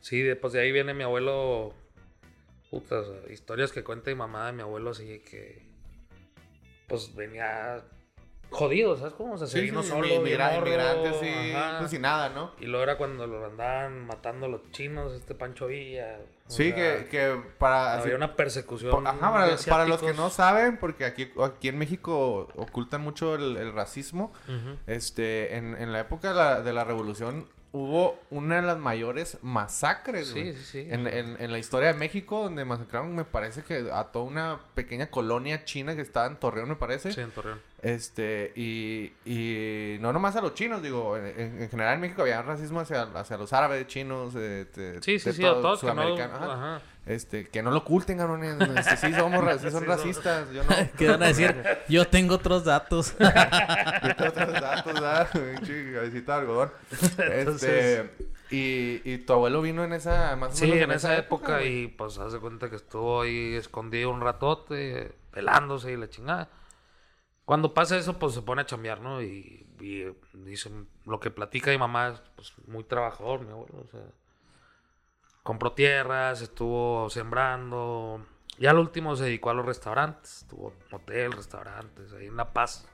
[0.00, 1.74] sí, de, pues de ahí viene mi abuelo.
[2.70, 5.62] Putas, historias que cuenta mi mamá de mi abuelo así que.
[6.88, 7.82] Pues venía
[8.54, 9.34] jodido, ¿sabes cómo?
[9.34, 10.50] O sea, se Sí, sí, solo, mi- bien migra-
[11.20, 11.78] sí, ajá.
[11.78, 12.52] pues sin nada, ¿no?
[12.60, 16.18] Y luego era cuando lo andaban matando los chinos, este Pancho Villa.
[16.46, 17.94] Sí, que, que para...
[17.94, 18.90] Había así- una persecución.
[18.90, 19.32] por- ajá,
[19.68, 24.32] para, los que no saben, porque aquí, aquí en México ocultan mucho el, el racismo,
[24.86, 29.36] este, en, en la época de la, de la revolución hubo una de las mayores
[29.42, 30.86] masacres, Sí, güey, sí, sí.
[30.88, 34.60] En, en, en la historia de México, donde masacraron, me parece que a toda una
[34.74, 37.12] pequeña colonia china que estaba en Torreón, me parece.
[37.12, 37.60] Sí, en Torreón.
[37.82, 42.22] Este, y, y no nomás a los chinos, digo, en, en- en general en México
[42.22, 45.60] había racismo hacia, hacia los árabes, chinos, de, de- Sí, sí, de sí, a todo,
[45.62, 45.90] todos no.
[45.92, 46.52] sudamericanos, ajá.
[46.76, 46.82] Ajá.
[47.06, 48.56] Este, que no lo oculten, cabrones.
[48.78, 50.50] Este, sí, somos, sí son racistas.
[50.52, 50.70] Yo no.
[50.96, 51.54] ¿Qué van a decir?
[51.88, 53.14] Yo tengo otros datos.
[53.20, 55.28] Yo tengo otros datos, ¿verdad?
[55.30, 56.72] Cabecita de algodón.
[56.90, 58.10] Este, Entonces-
[58.50, 61.88] y, y tu abuelo vino en esa, más o Sí, menos en esa época y
[61.88, 66.48] pues hace cuenta que estuvo ahí escondido un ratote, pelándose y la chingada.
[67.44, 69.20] Cuando pasa eso, pues se pone a chambear, ¿no?
[69.22, 73.90] Y, y dicen, lo que platica mi mamá es pues, muy trabajador, mi abuelo, o
[73.90, 74.00] sea.
[75.44, 78.26] Compró tierras, estuvo sembrando.
[78.58, 80.38] Ya al último se dedicó a los restaurantes.
[80.42, 82.88] Estuvo hotel, restaurantes, ahí en La Paz.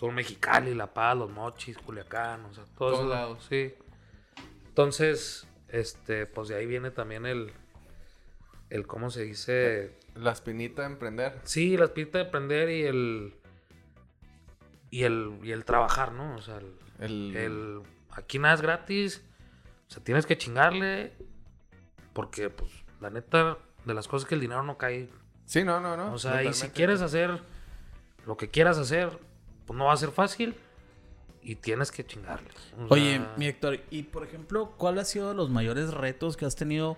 [0.00, 3.46] En Mexicali, La Paz, Los Mochis, Culiacán, o sea, todo Todos eso, lados.
[3.48, 3.74] Sí.
[4.68, 7.52] Entonces, este, pues de ahí viene también el,
[8.70, 9.98] el ¿cómo se dice?
[10.14, 11.40] La espinita de emprender.
[11.44, 13.34] Sí, la espinita de aprender y el,
[14.90, 16.36] y el, y el trabajar, ¿no?
[16.36, 19.24] O sea, el, El, el- aquí nada es gratis,
[19.88, 21.14] o sea, tienes que chingarle,
[22.16, 22.70] porque, pues,
[23.02, 25.10] la neta, de las cosas que el dinero no cae,
[25.44, 26.14] Sí, no, no, no.
[26.14, 27.42] o sea, y si quieres hacer
[28.24, 29.18] lo que quieras hacer,
[29.66, 30.56] pues no va a ser fácil
[31.42, 32.48] y tienes que chingarle.
[32.88, 36.56] O Oye, mi Héctor, y por ejemplo, ¿cuál ha sido los mayores retos que has
[36.56, 36.96] tenido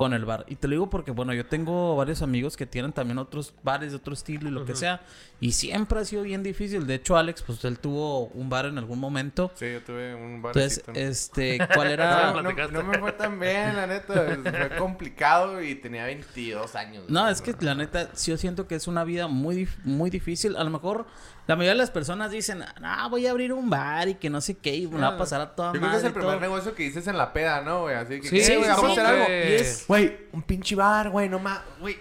[0.00, 0.44] con el bar?
[0.48, 3.90] Y te lo digo porque, bueno, yo tengo varios amigos que tienen también otros bares
[3.92, 5.02] de otro estilo y lo que sea.
[5.40, 6.86] Y siempre ha sido bien difícil.
[6.86, 9.50] De hecho, Alex, pues él tuvo un bar en algún momento.
[9.54, 10.92] Sí, yo tuve un Entonces, barecito.
[10.92, 10.98] ¿no?
[10.98, 12.32] este, ¿cuál No, era?
[12.32, 12.72] no, platicaste.
[12.74, 14.14] no me fue tan bien, la neta.
[14.42, 17.04] Fue complicado y tenía 22 años.
[17.08, 20.10] No, es que la neta, sí yo siento que es una vida muy, dif- muy
[20.10, 20.56] difícil.
[20.56, 21.06] A lo mejor
[21.50, 24.40] la mayoría de las personas dicen, ah, voy a abrir un bar y que no
[24.40, 26.12] sé qué, y me va a pasar a toda Yo creo que es el y
[26.14, 26.40] primer todo".
[26.40, 27.96] negocio que dices en la peda, ¿no, güey?
[27.96, 28.64] Así que, Sí, ¿qué, sí, güey?
[28.66, 29.26] sí, Vamos a hacer algo.
[29.26, 31.98] que- Y es- Güey, un pinche bar, güey, no más, güey.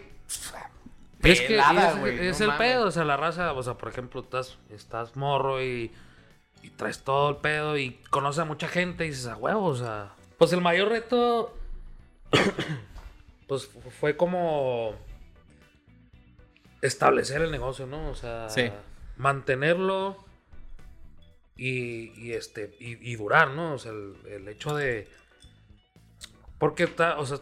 [1.24, 2.68] Es que Pelada, es, güey, es no el mames.
[2.72, 5.92] pedo, o sea, la raza, o sea, por ejemplo, estás, estás morro y,
[6.62, 9.76] y traes todo el pedo y conoces a mucha gente y dices, a huevo, o
[9.76, 10.12] sea.
[10.38, 11.58] Pues el mayor reto,
[13.48, 14.94] pues fu- fue como
[16.82, 18.10] establecer el negocio, ¿no?
[18.10, 18.70] O sea, Sí.
[19.20, 20.18] Mantenerlo
[21.56, 23.74] y, y este, y, y durar, ¿no?
[23.74, 25.08] O sea, el, el hecho de.
[26.58, 27.38] Porque está, o sea,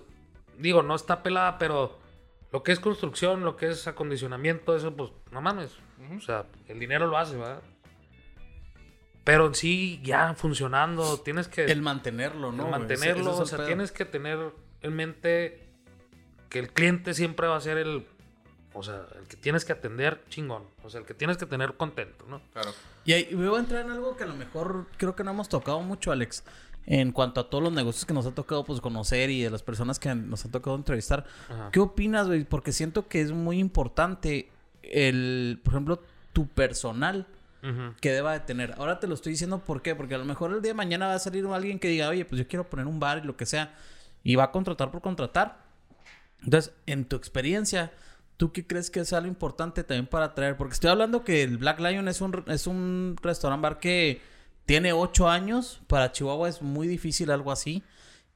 [0.58, 1.98] digo, no está pelada, pero
[2.52, 5.72] lo que es construcción, lo que es acondicionamiento, eso, pues, no mames.
[6.16, 7.62] O sea, el dinero lo hace, ¿verdad?
[9.24, 12.66] Pero en sí, ya funcionando, tienes que El mantenerlo, ¿no?
[12.66, 13.22] el mantenerlo.
[13.22, 13.68] Ese- ese es o sea, pedo.
[13.68, 14.40] tienes que tener
[14.82, 15.68] en mente
[16.50, 18.08] que el cliente siempre va a ser el.
[18.78, 20.64] O sea, el que tienes que atender chingón.
[20.84, 22.42] O sea, el que tienes que tener contento, ¿no?
[22.54, 22.72] Claro.
[23.06, 25.50] Y ahí voy a entrar en algo que a lo mejor creo que no hemos
[25.50, 26.44] tocado mucho, Alex.
[26.86, 29.62] En cuanto a todos los negocios que nos ha tocado pues conocer y de las
[29.64, 31.26] personas que nos ha tocado entrevistar.
[31.50, 31.70] Ajá.
[31.72, 32.46] ¿Qué opinas, güey?
[32.46, 34.50] Porque siento que es muy importante
[34.84, 37.26] el, por ejemplo, tu personal
[38.00, 38.76] que deba de tener.
[38.78, 39.94] Ahora te lo estoy diciendo ¿por qué?
[39.94, 42.24] Porque a lo mejor el día de mañana va a salir alguien que diga, oye,
[42.24, 43.76] pues yo quiero poner un bar y lo que sea.
[44.24, 45.66] Y va a contratar por contratar.
[46.44, 47.92] Entonces, en tu experiencia,
[48.38, 50.56] ¿tú qué crees que es algo importante también para atraer?
[50.58, 54.22] Porque estoy hablando que el Black Lion es un, es un restaurant bar que
[54.66, 55.82] tiene ocho años.
[55.88, 57.84] Para Chihuahua es muy difícil algo así.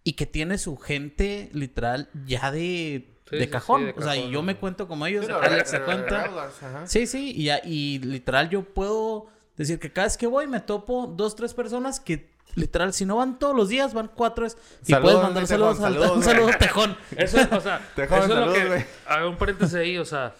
[0.03, 3.81] Y que tiene su gente literal ya de, Sí, de sí, cajón.
[3.81, 5.27] sí, de o sea, y yo me cuento como ellos.
[5.29, 6.25] Alex se cuenta.
[6.25, 6.87] ajá.
[6.87, 10.59] Sí, sí, y, ya- y literal yo puedo decir que cada vez que voy me
[10.59, 14.57] topo dos, tres personas que literal si no van todos los días van cuatro es-
[14.85, 16.97] y Saludos, puedes mandar saludos Tejón, al saludos, un saludo tejón.
[17.17, 18.67] Eso es, o sea, Te eso jodan, es lo saludos, que.
[18.67, 18.85] güey.
[19.07, 20.33] Hago un paréntesis ahí, o sea.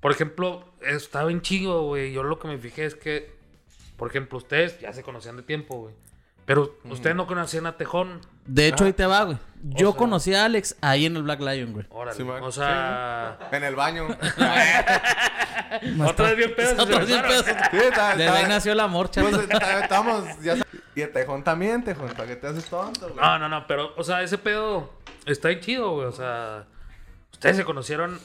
[0.00, 2.12] Por ejemplo, está bien chido, güey.
[2.12, 3.34] Yo lo que me fijé es que,
[3.96, 5.94] por ejemplo, ustedes ya se conocían de tiempo, güey.
[6.46, 8.20] Pero ustedes no conocían a Tejón.
[8.46, 8.86] De hecho Ah.
[8.86, 9.36] ahí te va, güey.
[9.64, 11.86] Yo sea- conocí a Alex ahí en el Black Lion, güey.
[11.90, 12.16] Órale.
[12.16, 13.38] Sí, o sea.
[13.50, 14.06] En el baño.
[16.06, 17.44] Otra vez bien se Otros diez besaron.
[17.44, 17.56] pesos.
[17.70, 19.34] Sí, está, Desde ahí nació el amor, Pues,
[19.82, 20.56] estamos, ya.
[20.94, 22.08] Y el tejón también, tejón.
[22.08, 23.16] ¿Para qué te haces tonto, güey?
[23.20, 24.92] No, no, no, pero, o sea, ese pedo
[25.26, 26.06] está ahí chido, güey.
[26.06, 26.64] O sea,
[27.32, 28.18] ustedes se conocieron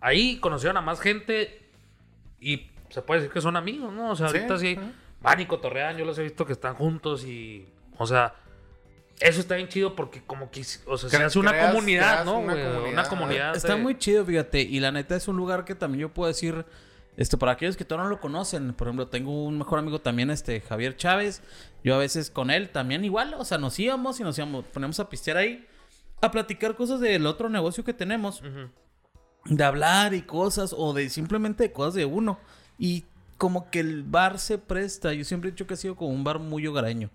[0.00, 1.70] ahí, conocieron a más gente
[2.40, 4.10] y se puede decir que son amigos, ¿no?
[4.10, 4.78] O sea, Sí, ahorita sí.
[5.20, 7.66] Van y cotorrean, yo los he visto que están juntos y,
[7.98, 8.34] o sea,
[9.20, 12.24] eso está bien chido porque como que, o sea, se hace una creas- comunidad, creas
[12.26, 13.56] ¿no, una comunidad, Una comunidad.
[13.56, 14.60] Está de- muy chido, fíjate.
[14.60, 16.64] Y la neta es un lugar que también yo puedo decir
[17.18, 20.28] Este, para aquellos que todavía no lo conocen, por ejemplo, tengo un mejor amigo también,
[20.28, 21.40] este, Javier Chávez.
[21.82, 25.00] Yo a veces con él también igual, o sea, nos íbamos y nos íbamos, ponemos
[25.00, 25.66] a pistear ahí,
[26.20, 28.42] a platicar cosas del otro negocio que tenemos.
[29.46, 32.38] De hablar y cosas, o de simplemente de cosas de uno.
[32.78, 33.06] Y
[33.38, 35.12] como que el bar se presta.
[35.12, 37.10] Yo siempre he dicho que ha sido como un bar muy hogareño.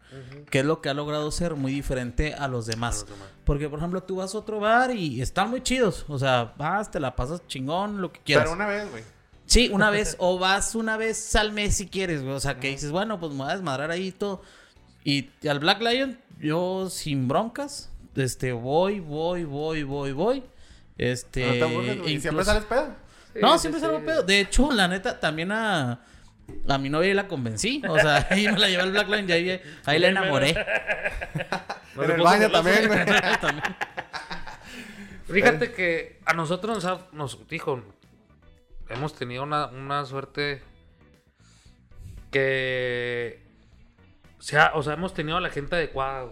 [0.49, 2.97] Que es lo que ha logrado ser muy diferente a los demás.
[2.97, 3.29] A los demás.
[3.45, 6.05] Porque, por ejemplo, tú vas a otro bar y están muy chidos.
[6.07, 8.43] O sea, vas, te la pasas chingón, lo que quieras.
[8.45, 9.03] Pero una vez, güey.
[9.45, 10.15] Sí, una vez.
[10.19, 12.35] o vas una vez al mes si quieres, güey.
[12.35, 14.41] O sea, que dices, bueno, pues me voy a desmadrar ahí y todo.
[15.03, 20.43] Y al Black Lion, yo sin broncas, este, voy, voy, voy, voy, voy.
[20.97, 21.47] Este.
[21.47, 22.13] No te aburres, güey.
[22.13, 22.95] ¿Y siempre incluso- sales pedo?
[23.41, 24.05] no, siempre sí, salgo sí.
[24.05, 24.23] pedo.
[24.23, 26.01] De hecho, la neta, también a,
[26.67, 27.81] a mi novia la convencí.
[27.87, 30.55] O sea, ahí me la llevé al Black Line y ahí, ahí la enamoré.
[31.97, 32.99] En el baño también, güey.
[35.27, 37.83] Fíjate que a nosotros nos, ha- nos dijo,
[38.89, 40.61] hemos tenido una, una suerte
[42.31, 43.41] que
[44.39, 46.29] sea, o sea, hemos tenido a la gente adecuada.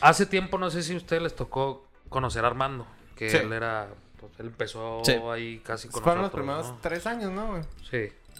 [0.00, 3.36] Hace tiempo, no sé si a ustedes les tocó conocer a Armando, que Sí.
[3.36, 3.88] él era,
[4.28, 5.12] pues él empezó Sí.
[5.12, 6.44] ahí casi con Fueron los nosotros.
[6.46, 6.78] primeros ¿no?
[6.80, 7.62] tres años, ¿no, güey?
[7.90, 7.96] Sí,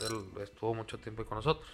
[0.07, 1.69] él estuvo mucho tiempo ahí con nosotros.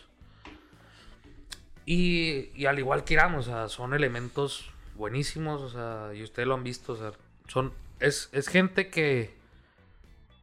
[1.86, 6.46] Y, y al igual que Irán, o sea, son elementos buenísimos, o sea, y ustedes
[6.46, 7.12] lo han visto, o sea,
[7.46, 9.34] son, es, es gente que,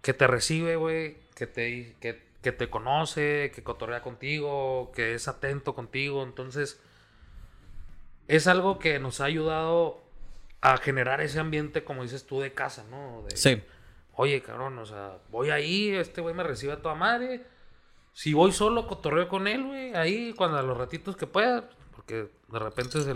[0.01, 5.27] que te recibe, güey, que te, que, que te conoce, que cotorrea contigo, que es
[5.27, 6.79] atento contigo, entonces
[8.27, 10.01] es algo que nos ha ayudado
[10.65, 13.23] a generar ese ambiente, como dices tú, de casa, ¿no?
[13.29, 13.61] De, Sí.
[14.13, 17.43] Oye, cabrón, o sea, voy ahí, este güey me recibe a toda madre.
[18.13, 22.29] Si voy solo, cotorreo con él, güey, ahí cuando a los ratitos que pueda, porque
[22.47, 23.13] de repente se,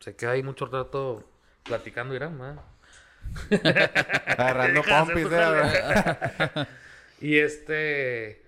[0.00, 1.30] se queda ahí mucho rato
[1.62, 2.64] platicando Irán, ¿verdad?
[4.26, 5.26] Agarrando pompis.
[7.20, 8.42] Y este.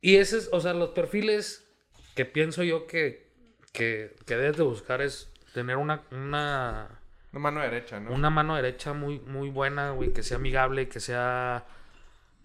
[0.00, 1.68] Y ese es, o sea, los perfiles
[2.16, 3.30] que pienso yo que,
[3.72, 7.01] que, que debes de buscar es tener una, una,
[7.32, 8.12] Una mano derecha, ¿no?
[8.12, 11.64] una mano derecha muy, muy buena, güey, que sea amigable, que sea,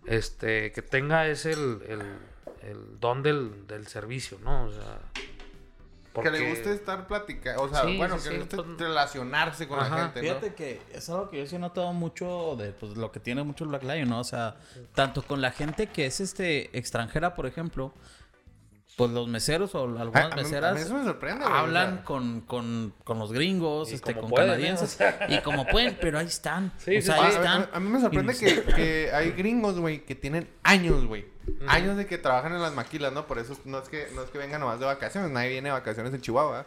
[0.06, 2.02] este, que tenga ese el, el,
[2.62, 4.64] el don del, del servicio, ¿no?
[4.66, 8.34] O sea, Que le porque- guste estar platicando, o sea, Sí, bueno, sí, que sí,
[8.36, 10.56] le guste pues- relacionarse con la gente, Fíjate ¿no?
[10.56, 13.66] que es algo que yo sí he notado mucho de pues, lo que tiene mucho
[13.66, 14.22] el Black Lion, ¿no?
[14.22, 14.56] O sea,
[14.96, 17.92] tanto con la gente que es este extranjera, por ejemplo,
[18.98, 21.48] pues los meseros o Ah, algunas a mí- a meseras mí eso me sorprende, o
[21.48, 22.04] hablan sea.
[22.04, 24.52] con, con, con los gringos, este, con pueden, ¿eh?
[24.52, 25.28] canadienses, O sea.
[25.30, 26.74] y como pueden, pero ahí están.
[26.80, 27.22] Sí, o sea, sí.
[27.22, 27.70] ahí A- están.
[27.72, 31.26] A, a mí me sorprende que, que hay gringos, güey, que tienen años, güey.
[31.68, 33.26] Años de que trabajan en las maquilas, ¿no?
[33.28, 35.32] Por eso no es que, no es que vengan nomás de vacaciones.
[35.32, 36.66] Nadie viene de vacaciones en Chihuahua.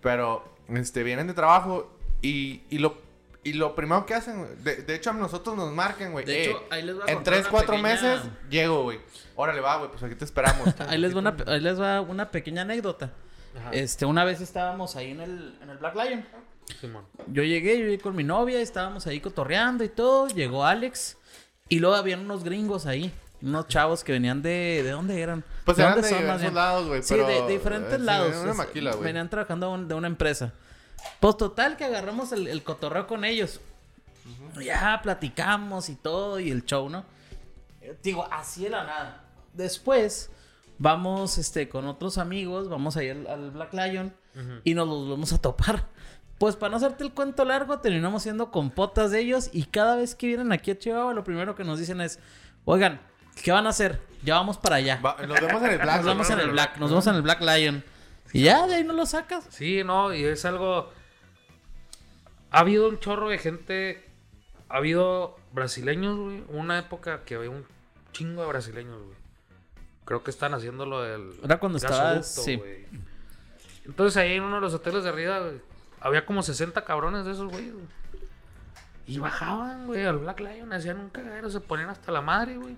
[0.00, 1.90] Pero, este, vienen de trabajo
[2.22, 2.96] y, y lo...
[3.44, 6.24] Y lo primero que hacen, de, de hecho a nosotros nos marcan, güey.
[6.24, 8.82] De eh, hecho, ahí les voy a en contar 3, una 4 pequeña- meses llego,
[8.84, 9.00] güey.
[9.34, 10.68] Órale, va, güey, pues aquí te esperamos.
[10.88, 13.10] Ahí les, va una, ahí les va una pequeña anécdota.
[13.58, 13.70] Ajá.
[13.72, 16.24] Este, una vez estábamos ahí en el, en el Black Lion.
[16.80, 17.04] Simón.
[17.26, 20.28] Yo llegué, yo llegué con mi novia, estábamos ahí cotorreando y todo.
[20.28, 21.16] Llegó Alex
[21.68, 23.12] y luego habían unos gringos ahí.
[23.42, 24.82] Unos chavos que venían de...
[24.84, 25.42] ¿De dónde eran?
[25.64, 27.02] Pues ¿De eran dónde de son, diversos lados, güey.
[27.02, 28.32] Sí, pero, de, de diferentes eh, lados.
[28.32, 29.02] en una Es- maquila, güey.
[29.04, 30.52] Venían trabajando un- de una empresa.
[31.20, 33.60] Pues total que agarramos el, el cotorreo con ellos.
[34.62, 37.04] Ya platicamos y todo y el show, ¿no?
[37.80, 39.24] Eh, Digo, así de la nada.
[39.52, 40.30] Después
[40.78, 44.12] vamos este, con otros amigos, vamos a ir al, al Black Lion
[44.64, 45.86] y nos los vamos a topar.
[46.38, 50.14] Pues para no hacerte el cuento largo, terminamos siendo compotas de ellos y cada vez
[50.14, 52.18] que vienen aquí a Chihuahua, lo primero que nos dicen es,
[52.64, 53.00] oigan,
[53.44, 54.00] ¿qué van a hacer?
[54.24, 55.00] Ya vamos para allá.
[55.04, 55.96] Va- nos vemos en el Black.
[55.96, 57.84] Nos vemos en el Black, nos vemos en el Black Lion.
[58.32, 59.46] Y ya, de ahí no lo sacas.
[59.50, 60.90] Sí, no, y es algo.
[62.50, 64.04] Ha habido un chorro de gente.
[64.68, 66.44] Ha habido brasileños, güey.
[66.48, 67.64] Una época que había un
[68.12, 69.16] chingo de brasileños, güey.
[70.04, 71.32] Creo que están haciendo lo del.
[71.44, 72.56] Era cuando estaba- sí.
[72.56, 72.86] güey.
[73.84, 75.60] Entonces ahí en uno de los hoteles de arriba, güey,
[76.00, 77.70] había como 60 cabrones de esos, güey.
[77.70, 77.84] güey.
[79.06, 82.76] Y bajaban, güey, al Black Lion, hacían un cagadero, se ponían hasta la madre, güey.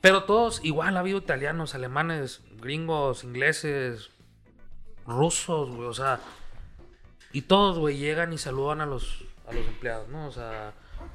[0.00, 4.10] Pero todos, igual ha habido italianos, alemanes, gringos, ingleses,
[5.06, 6.20] rusos, güey, o sea.
[7.32, 10.26] Y todos, güey, llegan y saludan a los, a los empleados, ¿no?
[10.26, 10.72] O sea,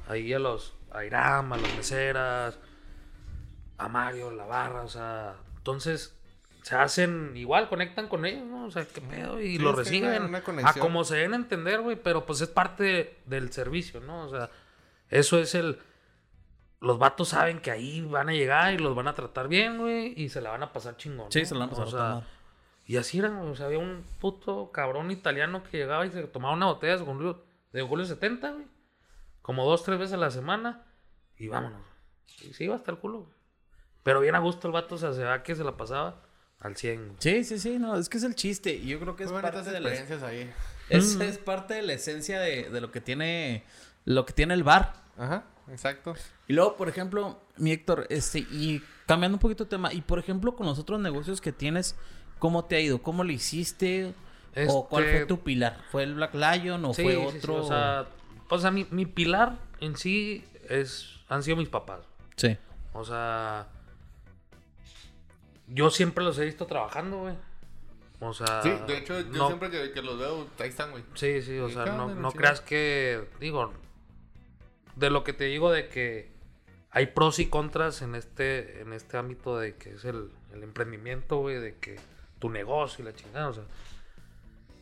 [0.08, 2.58] ahí a los, a Iram, a los meseras,
[3.78, 5.34] a Mario, la barra, o sea.
[5.56, 6.16] Entonces,
[6.62, 8.66] se hacen igual, conectan con ellos, ¿no?
[8.66, 11.96] O sea, qué pedo, y Sí, lo reciben a como se den a entender, güey,
[11.96, 14.24] pero pues es parte del servicio, ¿no?
[14.24, 14.50] O sea,
[15.10, 15.78] eso es el.
[16.80, 20.12] Los vatos saben que ahí van a llegar y los van a tratar bien, güey,
[20.16, 21.32] y se la van a pasar chingón.
[21.32, 21.46] Sí, ¿no?
[21.46, 22.26] se la van a pasar O sea,
[22.86, 26.22] y así era, güey, o sea, había un puto cabrón italiano que llegaba y se
[26.24, 28.66] tomaba una botella de Julio, de Julio 70, güey.
[29.42, 30.84] Como dos, tres veces a la semana.
[31.36, 31.80] Y vámonos.
[32.42, 33.30] Y sí, iba hasta el culo.
[34.02, 36.22] Pero bien a gusto el vato, o sea, se va que se la pasaba
[36.60, 37.16] al 100.
[37.18, 38.74] Sí, sí, sí, no, es que es el chiste.
[38.74, 40.52] Y yo creo que es Muy parte de la, experiencias ahí.
[40.88, 43.64] es, es parte de la esencia de, de lo que tiene
[44.04, 44.94] lo que tiene el bar.
[45.18, 46.14] Ajá, exacto.
[46.48, 50.18] Y luego, por ejemplo, mi Héctor, este, y cambiando un poquito de tema, y por
[50.18, 51.96] ejemplo, con los otros negocios que tienes,
[52.38, 53.02] ¿cómo te ha ido?
[53.02, 54.14] ¿Cómo lo hiciste?
[54.68, 55.82] ¿O cuál Este- fue tu pilar?
[55.90, 57.56] ¿Fue el Black Lion o Sí, fue sí, sí, otro?
[57.56, 58.06] o sea,
[58.48, 62.00] o sea, mi, mi pilar en sí es, han sido mis papás.
[62.36, 62.56] sí.
[62.94, 63.68] O sea,
[65.68, 67.34] yo siempre los he visto trabajando, güey.
[68.20, 71.04] O sea, Sí, de hecho, yo no- siempre que, que los veo, ahí están, güey.
[71.14, 73.72] Sí, sí, o ¿Y sea, no, no creas que, digo,
[74.96, 76.28] de lo que te digo de que
[76.90, 81.60] hay pros y contras en este, en este ámbito de que es el, emprendimiento, güey,
[81.60, 81.96] de que
[82.38, 83.64] tu negocio y la chingada, o sea,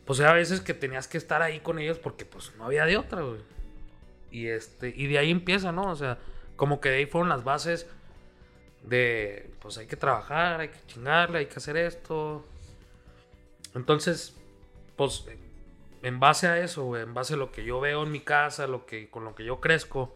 [0.05, 2.95] pues a veces que tenías que estar ahí con ellos porque pues no había de
[2.95, 3.41] otra, güey.
[4.31, 5.91] Y este, y de ahí empieza, ¿no?
[5.91, 6.17] O sea,
[6.55, 7.87] como que de ahí fueron las bases
[8.83, 12.45] de, pues hay que trabajar, hay que chingarle, hay que hacer esto.
[13.73, 14.35] Entonces,
[14.95, 15.25] pues
[16.07, 18.67] en base a eso, güey, en base a lo que yo veo en mi casa,
[18.67, 20.15] lo que, con lo que yo crezco,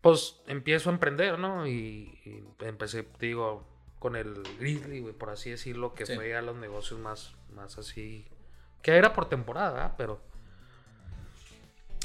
[0.00, 1.66] pues empiezo a emprender, ¿no?
[1.66, 3.64] Y, y empecé, digo,
[3.98, 6.14] con el Grizzly, güey, por así decirlo, que Sí.
[6.14, 8.26] fue a los negocios más, más así,
[8.82, 9.94] que era por temporada, ¿verdad?
[9.96, 10.20] pero...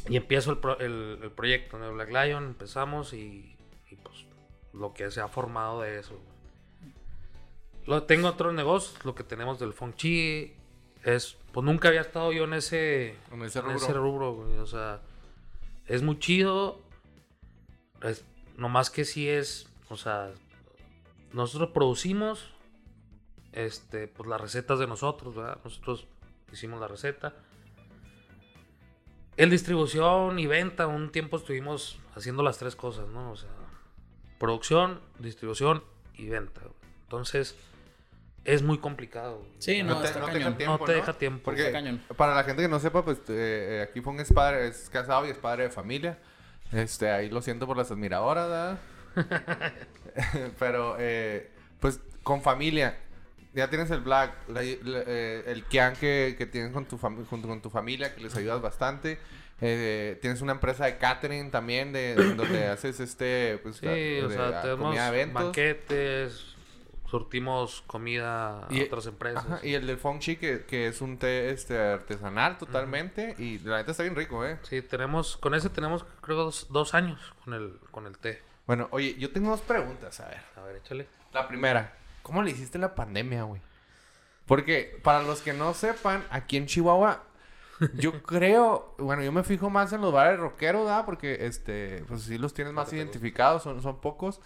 [0.10, 3.56] Y empiezo el, pro- el- el proyecto de Black Lion, empezamos y,
[3.90, 4.26] y, pues
[4.74, 6.16] lo que se ha formado de eso.
[6.16, 6.94] güey.
[7.86, 10.56] Lo, tengo otros negocios, lo que tenemos del Feng Chi
[11.04, 13.78] es, pues nunca había estado yo en ese, En ese en rubro.
[13.78, 15.02] ese rubro, güey, o sea,
[15.88, 16.80] es muy chido,
[18.02, 18.26] es,
[18.58, 20.32] nomás que sí es, o sea,
[21.34, 22.54] nosotros producimos,
[23.52, 25.60] este, pues las recetas de nosotros, ¿verdad?
[25.64, 26.08] Nosotros
[26.52, 27.34] hicimos la receta.
[29.36, 33.32] El distribución y venta, un tiempo estuvimos haciendo las tres cosas, ¿no?
[33.32, 33.50] O sea,
[34.40, 36.62] producción, distribución y venta.
[37.04, 37.56] Entonces,
[38.46, 39.46] es muy complicado.
[39.60, 40.46] Sí, no, No te, está no te cañón.
[40.54, 41.42] deja tiempo, No te deja tiempo.
[41.46, 42.02] Porque Está cañón.
[42.18, 45.26] para la gente que no sepa, pues eh, eh, aquí Fong es padre, es casado
[45.26, 46.18] y es padre de familia.
[46.72, 48.80] Este, ahí lo siento por las admiradoras, ¿verdad?
[50.60, 52.98] Pero, eh, pues, con familia.
[53.54, 57.24] Ya tienes el Black, la- la- eh, el Kian que, que tienes con tu fam-
[57.28, 59.20] junto con tu familia, que les ayudas bastante.
[59.62, 64.36] Eh, tienes una empresa de catering también, de, donde haces este, pues, Sí, o de-
[64.36, 64.96] sea, tenemos
[65.34, 66.53] banquetes,
[67.14, 69.46] surtimos comida a Y- otras empresas.
[69.46, 73.36] Ajá, y el del Feng Chi, que, que es un té este, artesanal totalmente.
[73.38, 74.58] Y la neta está bien rico, ¿eh?
[74.64, 78.42] Sí, tenemos, con ese tenemos creo dos, dos años con el, con el té.
[78.66, 80.42] Bueno, oye, yo tengo dos preguntas, a ver.
[80.56, 81.08] A ver, échale.
[81.34, 83.62] La primera, ¿cómo le hiciste la pandemia, güey?
[84.48, 87.22] Porque para los que no sepan, aquí en Chihuahua,
[87.94, 91.06] yo creo, bueno, yo me fijo más en los bares rockeros, ¿verdad?
[91.06, 94.42] Porque, este, pues sí los tienes más identificados, son, son pocos.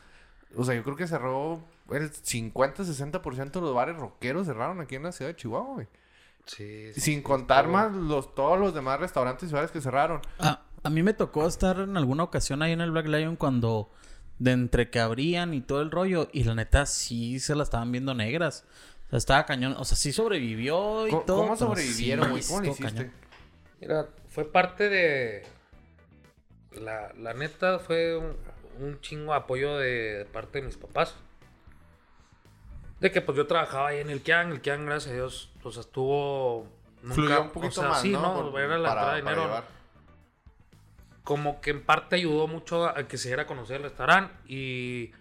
[0.57, 5.03] O sea, yo creo que cerró el 50-60% de los bares rockeros cerraron aquí en
[5.03, 5.87] la ciudad de Chihuahua, güey.
[6.45, 10.21] Sí, sí, Sin sí, contar más los todos los demás restaurantes y bares que cerraron.
[10.39, 13.91] A, a mí me tocó estar en alguna ocasión ahí en el Black Lion cuando
[14.39, 17.91] de entre que abrían y todo el rollo y la neta sí se la estaban
[17.91, 18.65] viendo negras.
[19.07, 19.75] O sea, estaba cañón.
[19.77, 21.37] O sea, sí sobrevivió y ¿Cómo, todo.
[21.41, 22.43] cómo sobrevivieron, sí güey?
[22.43, 22.83] ¿Cómo estuvo hiciste?
[22.83, 23.13] cañón.
[23.81, 25.45] Mira, fue parte de.
[26.71, 28.37] La, la neta fue un,
[28.79, 31.15] un chingo de apoyo de, de parte de mis papás.
[32.99, 35.81] De que pues yo trabajaba ahí en el Kian, el Kian, gracias a Dios, sea,
[35.81, 36.67] estuvo.
[37.03, 38.21] Nunca, Fluyó un poquito o sea, más, sí, ¿no?
[38.21, 38.51] ¿no?
[38.51, 39.41] Por- Era la para- entrada de dinero.
[39.43, 39.63] llevar.
[41.23, 45.11] Como que en parte ayudó mucho a que se diera a conocer el restaurante y.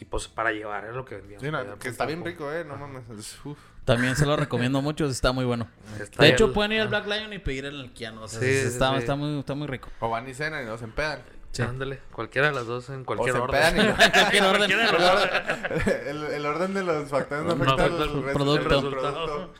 [0.00, 1.42] Y pues para llevar, es lo que vendíamos.
[1.44, 2.64] Sí, no, que está bien rico, eh.
[2.64, 3.02] No mames.
[3.44, 3.58] uf.
[3.84, 5.66] También se lo recomiendo mucho, está muy bueno.
[6.00, 8.22] Está De hecho, el- pueden ir al Black Lion y pedir el Kiano.
[8.22, 9.88] O sea, Sí, está, sí, está muy, está muy rico.
[9.98, 11.20] O van y cenan y nos empedan.
[11.52, 11.62] Sí.
[11.62, 13.76] Ándale, cualquiera de las dos en O cualquier se orden.
[13.76, 14.10] y...
[14.12, 14.70] Cualquier orden.
[16.06, 19.52] El, el orden de los factores no No afecta afecta los al producto.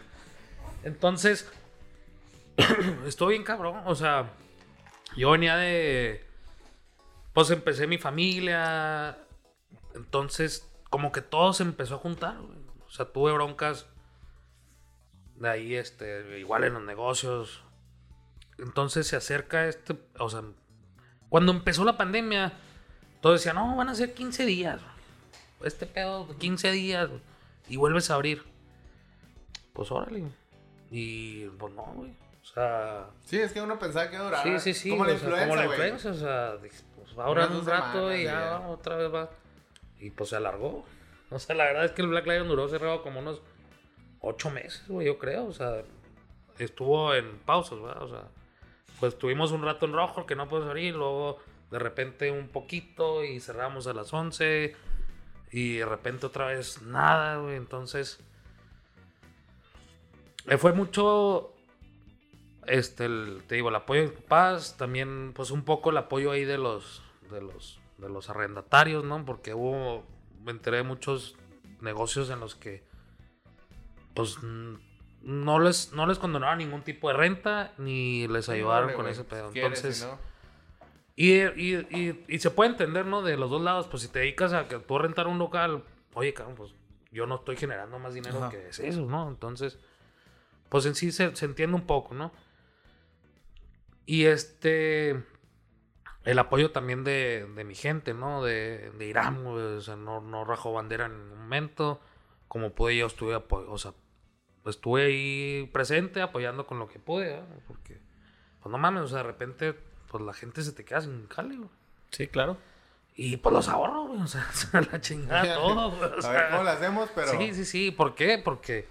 [0.85, 1.51] Entonces,
[3.07, 3.83] estoy bien cabrón.
[3.87, 4.31] O sea,
[5.17, 6.25] yo venía de.
[7.33, 9.19] Pues empecé mi familia.
[9.95, 12.37] Entonces, como que todo se empezó a juntar.
[12.39, 12.59] güey.
[12.87, 13.87] O sea, tuve broncas.
[15.37, 17.63] De ahí, este, igual en los negocios.
[18.59, 19.97] Entonces se acerca este.
[20.19, 20.43] O sea,
[21.29, 22.53] cuando empezó la pandemia,
[23.21, 24.81] todos decían, no, van a ser 15 días.
[25.63, 27.11] Este pedo, 15 días.
[27.69, 28.43] Y vuelves a abrir.
[29.73, 30.25] Pues órale.
[30.91, 32.11] Y pues no, güey.
[32.43, 33.07] O sea.
[33.25, 34.43] Sí, es que uno pensaba que iba a durar.
[34.43, 34.91] Sí, sí, sí.
[34.91, 35.79] Como la sea, influenza, como la güey.
[35.79, 39.15] influenza, o sea, pues va a durar un rato semanas y ya va, otra vez
[39.15, 39.31] va.
[40.01, 40.85] Y pues se alargó.
[41.31, 43.43] O sea, la verdad es que el Black Lion duró cerrado como unos
[44.21, 45.45] ocho meses, güey, yo creo.
[45.45, 45.83] O sea,
[46.59, 48.03] estuvo en pausas, ¿verdad?
[48.03, 48.23] O sea,
[49.01, 51.39] pues tuvimos un rato en rojo que no puedes abrir, luego
[51.71, 54.75] de repente un poquito y cerramos a las 11
[55.51, 57.57] y de repente otra vez nada, güey.
[57.57, 58.21] Entonces,
[60.47, 61.55] eh, fue mucho,
[62.67, 63.09] este,
[63.47, 66.59] te digo, el apoyo de mis papás, también pues un poco el apoyo ahí de
[66.59, 69.25] los, de los, de los arrendatarios, ¿no?
[69.25, 70.05] Porque hubo,
[70.43, 71.37] me enteré de muchos
[71.81, 72.83] negocios en los que,
[74.15, 74.39] pues,
[75.23, 79.25] no les, no les condonaron ningún tipo de renta ni les ayudaron con güey, ese
[79.25, 79.43] pedo.
[79.45, 80.19] pues, ¿quieres, Entonces, si no?
[81.17, 83.23] y, y, y, y se puede entender, ¿no?
[83.23, 85.83] De los dos lados, pues si te dedicas a que tú rentar un local,
[86.15, 86.75] oye, cabrón, pues
[87.11, 88.51] yo no estoy generando más dinero Ajá.
[88.51, 89.29] que es eso, ¿no?
[89.29, 89.79] Entonces,
[90.69, 92.31] pues en sí se, se entiende un poco, ¿no?
[94.07, 95.23] Y este,
[96.25, 98.43] el apoyo también de, de mi gente, ¿no?
[98.45, 102.01] De, de Irán, o sea, no, no rajó bandera en ningún momento.
[102.47, 103.93] Como pude, yo estuve, apo- o sea,
[104.67, 107.43] estuve ahí presente apoyando con lo que pude, ¿eh?
[107.67, 108.01] Porque,
[108.61, 109.75] pues no mames, o sea, de repente,
[110.11, 111.71] pues la gente se te queda sin jale, güey.
[112.11, 112.57] Sí, claro.
[113.15, 114.47] Y pues los ahorro, güey, o sea,
[114.93, 116.03] la chingada todo, güey.
[116.03, 117.29] o A ver sea, cómo lo hacemos, pero.
[117.29, 117.91] Sí, sí, sí.
[117.91, 118.39] ¿Por qué?
[118.39, 118.87] Porque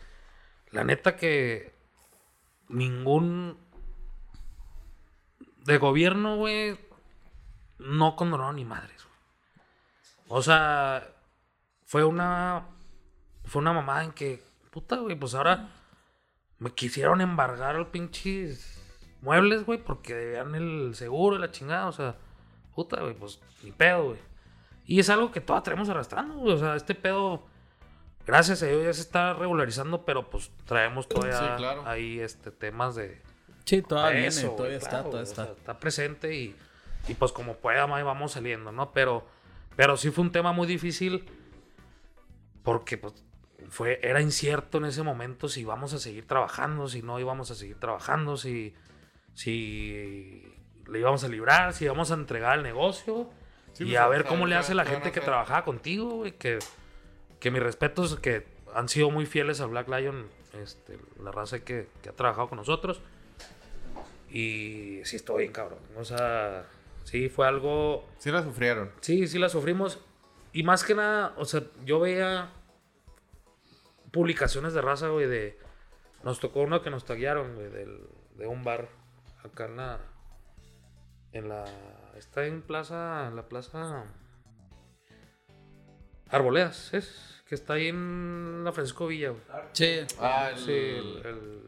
[0.71, 1.73] la neta que
[2.69, 3.57] ningún
[5.65, 6.77] de gobierno, güey,
[7.79, 9.03] no condonó ni madres.
[9.03, 9.15] güey.
[10.29, 11.07] O sea,
[11.85, 12.65] fue una
[13.45, 14.43] fue una mamada en que
[14.77, 15.69] puta, güey, pues ahora
[16.59, 18.79] me quisieron embargar los pinches
[19.21, 22.15] muebles, güey, porque debían el seguro y la chingada, o sea,
[22.75, 24.19] puta, güey, pues ni pedo, güey.
[24.85, 27.47] Y es algo que todavía traemos arrastrando, güey, o sea, este pedo
[28.27, 31.83] gracias a Dios ya se está regularizando, pero pues traemos todavía Sí, claro.
[31.87, 33.19] ahí este temas de
[33.65, 35.59] Sí, todavía eso, viene, güey, todavía está, claro, todavía güey, o sea, está.
[35.59, 36.55] está presente y,
[37.07, 38.91] y pues como pueda ahí vamos saliendo, ¿no?
[38.91, 39.25] Pero,
[39.75, 41.25] pero sí fue un tema muy difícil
[42.61, 43.26] porque pues
[43.69, 47.55] fue, era incierto en ese momento si íbamos a seguir trabajando, si no íbamos a
[47.55, 48.73] seguir trabajando, si,
[49.33, 50.43] si
[50.87, 53.29] le íbamos a librar, si íbamos a entregar el negocio
[53.73, 56.31] Sí, y pues, a ver cómo le ¿qué- hace la gente que trabajaba contigo, güey,
[56.31, 56.57] que,
[57.39, 60.27] que mis respetos, que han sido muy fieles a Black Lion,
[60.61, 63.01] este, la raza que, que ha trabajado con nosotros.
[64.29, 65.79] Y sí estoy bien, cabrón.
[65.95, 66.65] O sea,
[67.03, 68.91] sí fue algo Sí la sufrieron.
[69.01, 69.99] Sí, sí la sufrimos.
[70.53, 72.49] Y más que nada, o sea, yo veía
[74.17, 75.59] publicaciones de raza, güey, de...
[76.23, 77.99] Nos tocó uno que nos taguearon, güey, del,
[78.35, 78.89] de un bar
[79.43, 79.99] acá en la...
[81.33, 81.65] En la...
[82.17, 83.27] Está en plaza...
[83.27, 84.05] En la plaza...
[86.29, 87.43] Arboledas, ¿es?
[87.47, 89.41] Que está ahí en la Francisco Villa, güey.
[89.73, 89.99] Sí.
[90.19, 91.21] Ah, Sí, el...
[91.23, 91.63] el-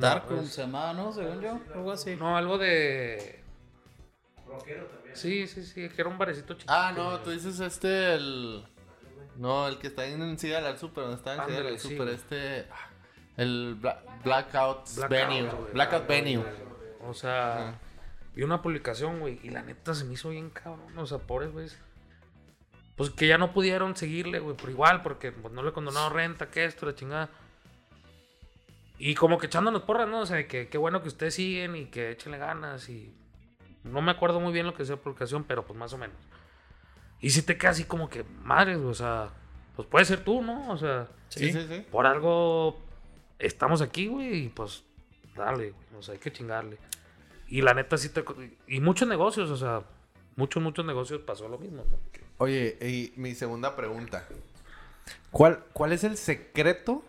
[0.00, 1.12] Darkroom no, es- se llamaba, ¿no?
[1.12, 2.14] Según yo, algo así.
[2.16, 3.42] no, algo de...
[5.14, 6.72] Sí, sí, sí, que era un barecito chiquito.
[6.72, 8.64] Ah, no, tú dices este, el.
[9.42, 12.66] No, el que está en Ciudad del Super, donde está en del sí, Super, este.
[12.70, 12.88] ah,
[13.36, 15.50] El Bla- Blackout, Blackout, Venue.
[15.72, 16.44] Blackout Venue.
[17.04, 17.78] O sea, Ajá.
[18.36, 20.96] vi una publicación, güey, y la neta se me hizo bien cabrón.
[20.96, 21.66] O sea, pobres, güey.
[22.94, 26.48] Pues que ya no pudieron seguirle, güey, por igual, porque pues, no le condonaron renta,
[26.48, 27.28] que esto, la chingada.
[28.98, 30.20] Y como que echándonos porras, ¿no?
[30.20, 33.12] O sea, que qué bueno que ustedes siguen y que échenle ganas y...
[33.82, 36.16] No me acuerdo muy bien lo que decía la publicación, pero pues más o menos.
[37.22, 39.30] Y si te queda así como que, madres, o sea,
[39.76, 40.70] pues puede ser tú, ¿no?
[40.70, 41.86] O sea, Sí, sí, sí.
[41.90, 42.78] por algo
[43.38, 44.82] estamos aquí, güey, y pues
[45.34, 46.76] dale, güey, o sea, hay que chingarle.
[47.48, 48.22] Y la neta sí te...
[48.66, 49.82] Y muchos negocios, o sea,
[50.36, 51.84] muchos, muchos negocios pasó lo mismo.
[51.90, 51.96] ¿no?
[52.38, 54.26] Oye, y mi segunda pregunta.
[55.30, 57.02] ¿Cuál, cuál es el secreto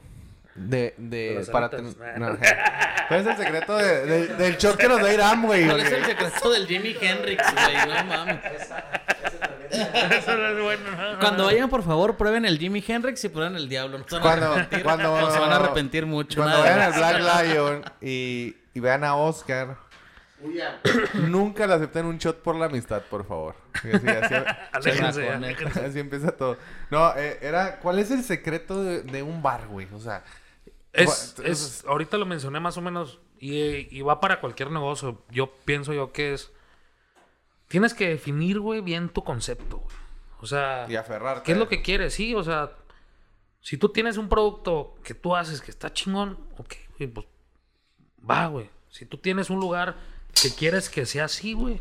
[0.56, 2.38] de, de, para ten- no.
[3.08, 5.66] ¿Cuál es el secreto de- de- del shot que nos da Irán, güey?
[5.66, 7.76] ¿Cuál es el secreto del Jimi Hendrix, güey?
[7.88, 8.40] No mames.
[10.18, 11.20] Eso no es bueno, ¿no?
[11.20, 14.00] Cuando vayan, por favor, prueben el Jimi Hendrix y prueben el Diablo.
[14.00, 14.84] No se van a Cuando, arrepentir.
[14.84, 16.40] cuando, No se van a arrepentir mucho.
[16.42, 17.22] Cuando nada vayan al.
[17.22, 19.78] Black Lion y, y vean a Oscar,
[21.14, 23.56] nunca le acepten un shot por la amistad, por favor.
[23.82, 24.36] Sí, así, así-
[24.72, 25.86] Aléjense, Chamaco, aléjense.
[25.86, 26.58] así empieza todo.
[26.90, 29.88] No, eh, era, ¿cuál es el secreto de, de un bar, güey?
[29.94, 30.24] O sea,
[30.92, 35.24] Es, es, ahorita lo mencioné más o menos y, y va para cualquier negocio.
[35.32, 36.52] Yo pienso yo que es...
[37.74, 39.96] Tienes que definir, güey, bien tu concepto, güey.
[40.42, 40.86] O sea...
[40.88, 41.42] y aferrarte.
[41.44, 42.14] ¿Qué es lo que quieres?
[42.14, 42.74] Sí, o sea,
[43.62, 47.26] si tú tienes un producto que tú haces que está chingón, ok, güey, pues
[48.30, 48.70] va, güey.
[48.92, 49.96] Si tú tienes un lugar
[50.40, 51.80] que quieres que sea así, güey.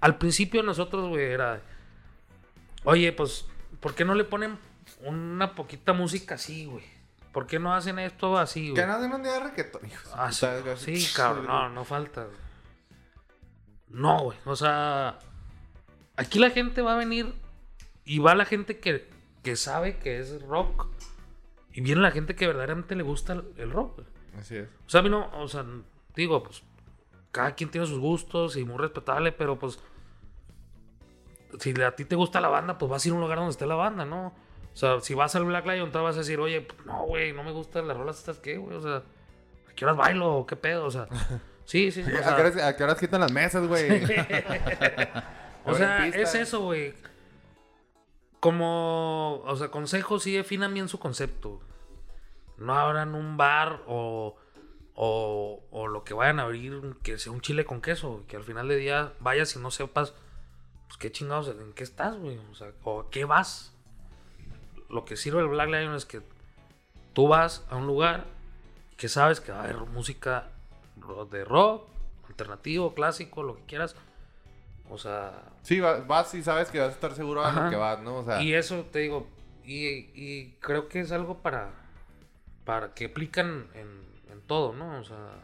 [0.00, 1.60] Al principio nosotros, güey, era,
[2.82, 3.46] oye, pues,
[3.78, 4.58] ¿por qué no le ponen
[5.04, 6.84] una poquita música así, güey?
[7.30, 8.82] ¿Por qué no hacen esto así, güey?
[8.82, 10.32] Que no día de reggaetón, hijo de su Ah,
[10.76, 12.24] sí, sí, cabrón, no, no falta.
[12.24, 12.41] güey.
[13.92, 15.18] No, güey, o sea,
[16.16, 17.34] aquí la gente va a venir
[18.04, 19.08] y va la gente que,
[19.42, 20.88] que sabe que es rock
[21.72, 23.96] y viene la gente que verdaderamente le gusta el, rock.
[23.96, 24.06] güey.
[24.38, 24.68] Así es.
[24.86, 25.64] O sea, a mí no, o sea,
[26.14, 26.62] digo, pues,
[27.30, 29.78] cada quien tiene sus gustos y muy respetable, pero pues,
[31.58, 33.52] si a ti te gusta la banda, pues vas a ir a un lugar donde
[33.52, 34.34] esté la banda, ¿no?
[34.72, 37.32] O sea, si vas al Black Lion, te vas a decir, oye, pues, no, güey,
[37.32, 38.76] no me gustan las rolas estas, ¿qué, güey?
[38.76, 40.34] O sea, ¿a qué horas bailo?
[40.34, 40.84] ¿O ¿Qué pedo?
[40.84, 41.08] O sea,
[41.64, 42.10] sí, sí, sí.
[42.12, 44.02] o ¿A qué, horas, a qué horas quitan las mesas, güey?
[45.64, 46.94] O sea, es eso, güey.
[48.40, 51.60] Como, o sea, consejo, sí definan bien su concepto.
[52.58, 54.36] No abran un bar o,
[54.94, 58.24] o, o lo que vayan a abrir, que sea un chile con queso.
[58.26, 60.14] Que al final de día vayas y no sepas,
[60.88, 62.38] pues qué chingados, en qué estás, güey.
[62.50, 63.72] O sea, o a qué vas.
[64.90, 66.22] Lo que sirve el Black Lion es que
[67.12, 68.26] tú vas a un lugar
[68.96, 70.50] que sabes que va a haber música
[71.30, 71.88] de rock,
[72.28, 73.96] alternativo, clásico, lo que quieras.
[74.90, 77.76] O sea, Sí, va- vas y sabes que vas a estar seguro a lo que
[77.76, 78.16] vas, ¿no?
[78.18, 79.26] O sea, y eso te digo,
[79.64, 81.70] y, y creo que es algo para,
[82.64, 83.88] para que aplican en,
[84.30, 84.98] en todo, ¿no?
[84.98, 85.38] O sea,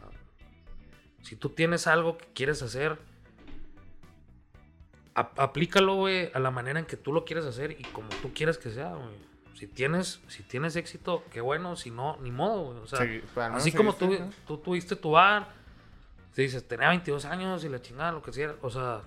[1.23, 2.99] si tú tienes algo que quieres hacer,
[5.15, 8.31] ap- aplícalo, güey, a la manera en que tú lo quieres hacer y como tú
[8.33, 9.28] quieres que sea, güey.
[9.59, 12.77] Si tienes, si tienes éxito, qué bueno, si no, ni modo, güey.
[12.79, 15.49] O sea, Sí, así como tú, tú tuviste tu bar,
[16.33, 19.01] te dices, tenía 22 años y la chingada, lo que sea, o sea,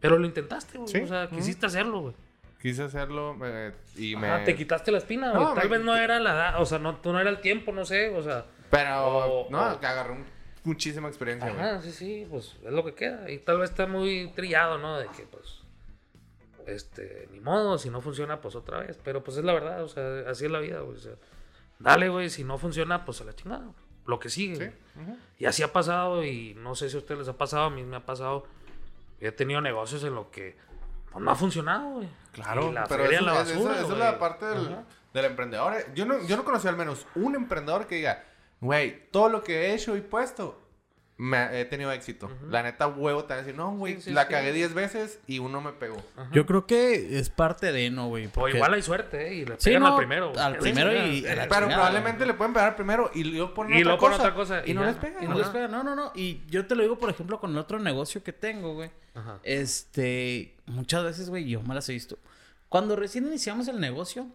[0.00, 0.88] pero lo intentaste, güey.
[0.90, 2.14] Sí, O sea, quisiste hacerlo, güey.
[2.60, 4.40] Quise hacerlo eh, y me...
[4.40, 5.42] Te quitaste la espina, güey.
[5.44, 7.40] No, Tal me- vez no era la edad, o sea, no, tú no era el
[7.40, 8.44] tiempo, no sé, o sea.
[8.70, 10.26] Pero, O- no, o- que agarré un-
[10.64, 11.62] muchísima experiencia, güey.
[11.64, 13.30] Ajá, sí, sí, pues es lo que queda.
[13.30, 14.98] Y tal vez está muy trillado, ¿no?
[14.98, 15.62] De que, pues,
[16.66, 18.98] este, ni modo, si no funciona, pues otra vez.
[19.02, 20.96] Pero pues es la verdad, o sea, así es la vida, güey.
[20.96, 21.12] O sea,
[21.78, 23.66] dale, güey, si no funciona, pues a la chingada.
[24.06, 24.56] Lo que sigue.
[24.56, 25.16] Sí, ujú.
[25.38, 27.82] Y así ha pasado, y no sé si a ustedes les ha pasado, a mí
[27.82, 28.46] me ha pasado.
[29.20, 30.56] He tenido negocios en lo que
[31.10, 32.08] pues, no ha funcionado, güey.
[32.32, 34.76] Claro, Y la pero feria eso, la basura, eso es la parte del,
[35.14, 35.74] del emprendedor.
[35.94, 38.24] Yo no, yo no conocí al menos un emprendedor que diga,
[38.60, 40.60] güey, todo lo que he hecho y puesto,
[41.16, 42.28] me, he tenido éxito.
[42.50, 44.28] La neta, huevo, te van a decir, no, güey, Sí, sí, la sí.
[44.30, 45.96] cagué 10 veces y uno me pegó.
[46.32, 48.26] Yo creo que es parte de, ¿no, güey?
[48.26, 49.34] O Porque- igual hay suerte, ¿eh?
[49.34, 50.30] Y le Sí, pegan no, al primero.
[50.30, 50.40] güey.
[50.44, 53.82] al primero sí, y- Pero chingada, probablemente le pueden pegar primero y luego ponen Y
[53.82, 54.86] otra, luego cosa, otra cosa, y, y no ya.
[54.88, 55.22] les pega.
[55.24, 55.68] Y no les pega.
[55.68, 56.10] No, no, no.
[56.16, 58.90] Y yo te lo digo, por ejemplo, con el otro negocio que tengo, güey.
[59.14, 59.38] Ajá.
[59.44, 62.18] Este, muchas veces, güey, yo me las he visto.
[62.68, 64.26] Cuando recién iniciamos el negocio,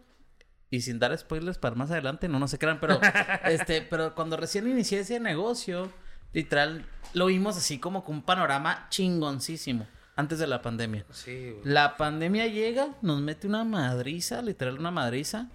[0.72, 3.00] y sin dar spoilers para más adelante, no, no se crean, pero,
[3.44, 5.92] este, pero cuando recién inicié ese negocio,
[6.34, 11.06] literal, lo vimos así como con un panorama chingoncísimo antes de la pandemia.
[11.12, 11.62] Sí, güey.
[11.64, 15.50] La pandemia llega, nos mete una madriza, literal una madriza.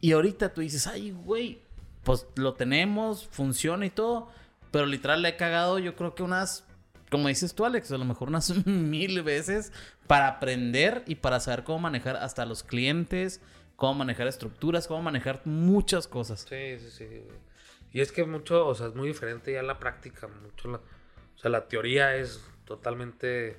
[0.00, 1.60] Y ahorita tú dices, ay, güey,
[2.04, 4.28] pues lo tenemos, funciona y todo.
[4.70, 6.64] Pero literal le he cagado, yo creo que unas,
[7.10, 9.72] como dices tú, Alex, a lo mejor unas mil veces
[10.06, 13.40] para aprender y para saber cómo manejar hasta los clientes,
[13.76, 16.46] cómo manejar estructuras, cómo manejar muchas cosas.
[16.48, 17.47] Sí, sí, sí, güey.
[17.92, 21.38] Y es que mucho, o sea, es muy diferente ya la práctica, mucho la, o
[21.38, 23.56] sea, la teoría es totalmente,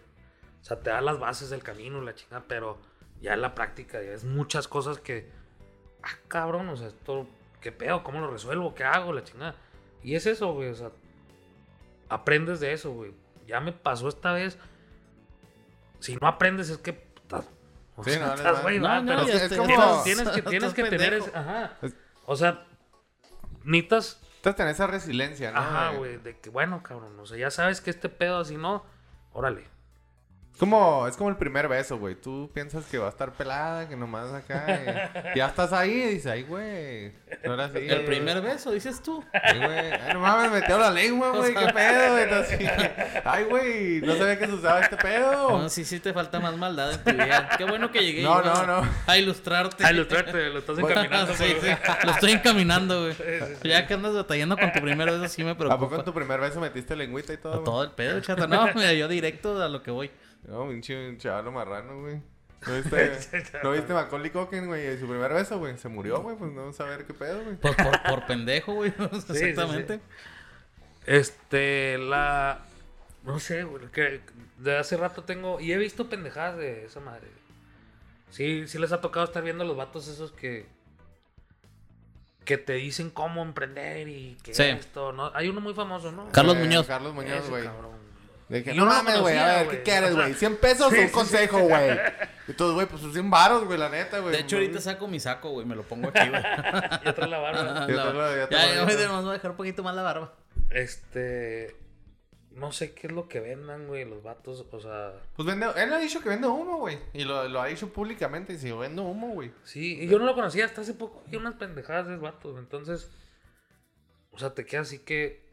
[0.61, 2.77] o sea, te da las bases del camino, la chingada, pero
[3.21, 5.29] ya la práctica ya es muchas cosas que,
[6.03, 7.27] ah, cabrón, o sea, esto,
[7.61, 8.03] ¿qué pedo?
[8.03, 8.75] ¿Cómo lo resuelvo?
[8.75, 9.13] ¿Qué hago?
[9.13, 9.55] La chingada.
[10.03, 10.91] Y es eso, güey, o sea,
[12.07, 13.13] aprendes de eso, güey.
[13.47, 14.57] Ya me pasó esta vez.
[15.99, 17.07] Si no aprendes es que,
[17.95, 18.61] o sea, no, estás, no.
[18.63, 20.73] güey, No, va, no, pero ya es te- como- tienes, estás- tienes que, estás tienes
[20.73, 21.25] que tener pendejo.
[21.27, 21.77] ese, ajá.
[21.81, 22.65] Es- O sea,
[23.69, 25.59] necesitas, Entonces tener esa resiliencia, ¿no?
[25.59, 28.83] ajá, güey, de que bueno, cabrón, o sea, ya sabes que este pedo así no,
[29.33, 29.67] órale.
[30.59, 32.15] Es como, es como el primer beso, güey.
[32.15, 34.65] Tú piensas que va a estar pelada, que nomás acá.
[35.33, 37.13] y- ya estás ahí y dices, ay, güey.
[37.47, 37.77] Ahora sí.
[37.77, 39.23] El primer beso, dices tú.
[39.31, 39.69] Ay, güey.
[39.93, 41.53] Ay, no mames, metió la lengua, güey.
[41.53, 42.11] ¿Qué pedo?
[42.11, 42.23] güey?
[42.23, 42.71] Entonces,
[43.23, 44.01] Ay, güey.
[44.01, 45.49] No sabía que se usaba este pedo.
[45.59, 47.49] No, sí, sí te falta más maldad en tu vida.
[47.57, 48.81] Qué bueno que llegué No, no, no.
[49.07, 49.85] a ilustrarte.
[49.85, 51.35] A ilustrarte, lo estás encaminando.
[51.35, 51.67] sí, sí.
[52.03, 53.15] Lo estoy encaminando, güey.
[53.63, 55.95] Ya que andas batallando con tu primer beso, sí me ¿A poco preocupa.
[55.95, 57.61] en tu primer beso metiste lengüita y todo?
[57.61, 58.45] A todo el pedo, chata.
[58.45, 60.11] No, mira, yo directo a lo que voy.
[60.43, 62.21] No, pinche chavalo marrano, güey.
[62.67, 63.11] ¿No viste,
[63.63, 64.97] ¿No viste Macaulay Culkin, güey?
[64.99, 65.77] Su primer beso, güey.
[65.77, 66.35] Se murió, güey.
[66.35, 67.55] Pues no vamos a ver qué pedo, güey.
[67.55, 68.93] Por, por pendejo, güey.
[69.29, 69.99] Exactamente.
[71.05, 72.59] Este, la,
[73.23, 74.21] no sé, güey, que
[74.57, 77.27] de hace rato tengo, y he visto pendejadas de esa madre.
[78.29, 80.67] Sí, sí les ha tocado estar viendo los vatos esos que,
[82.45, 84.63] que te dicen cómo emprender y que Sí.
[84.63, 85.31] esto, ¿no?
[85.33, 86.29] Hay uno muy famoso, ¿no?
[86.31, 86.85] Carlos Eh, Muñoz.
[86.85, 87.63] Carlos Muñoz, güey.
[87.63, 87.98] cabrón.
[88.49, 89.37] Le dije, Y no mames, güey.
[89.37, 89.69] A ver.
[89.69, 90.33] ¿qué quieres, güey?
[90.33, 91.97] ¿100 pesos sí, o un sí, consejo, güey?
[92.47, 94.33] Entonces, güey, pues 100 varos, güey, la neta, güey.
[94.33, 95.65] De hecho, ahorita saco mi saco, güey.
[95.65, 96.41] Me lo pongo aquí, güey.
[97.05, 97.87] Y otra la barba.
[97.87, 100.33] Ya ya Ya, ya, voy a dejar un poquito más la barba.
[100.71, 101.75] Este,
[102.51, 105.93] no sé qué es lo que vendan, güey, los vatos, o sea, Pues vende, él
[105.93, 106.99] ha dicho que vende humo, güey.
[107.13, 108.53] Y lo, lo ha dicho públicamente.
[108.53, 109.51] Y si vendo humo, güey.
[109.63, 111.23] Sí, y yo no lo conocía hasta hace poco.
[111.31, 112.57] Y unas pendejadas de vatos.
[112.57, 113.09] Entonces,
[114.31, 115.47] o sea, te queda así que.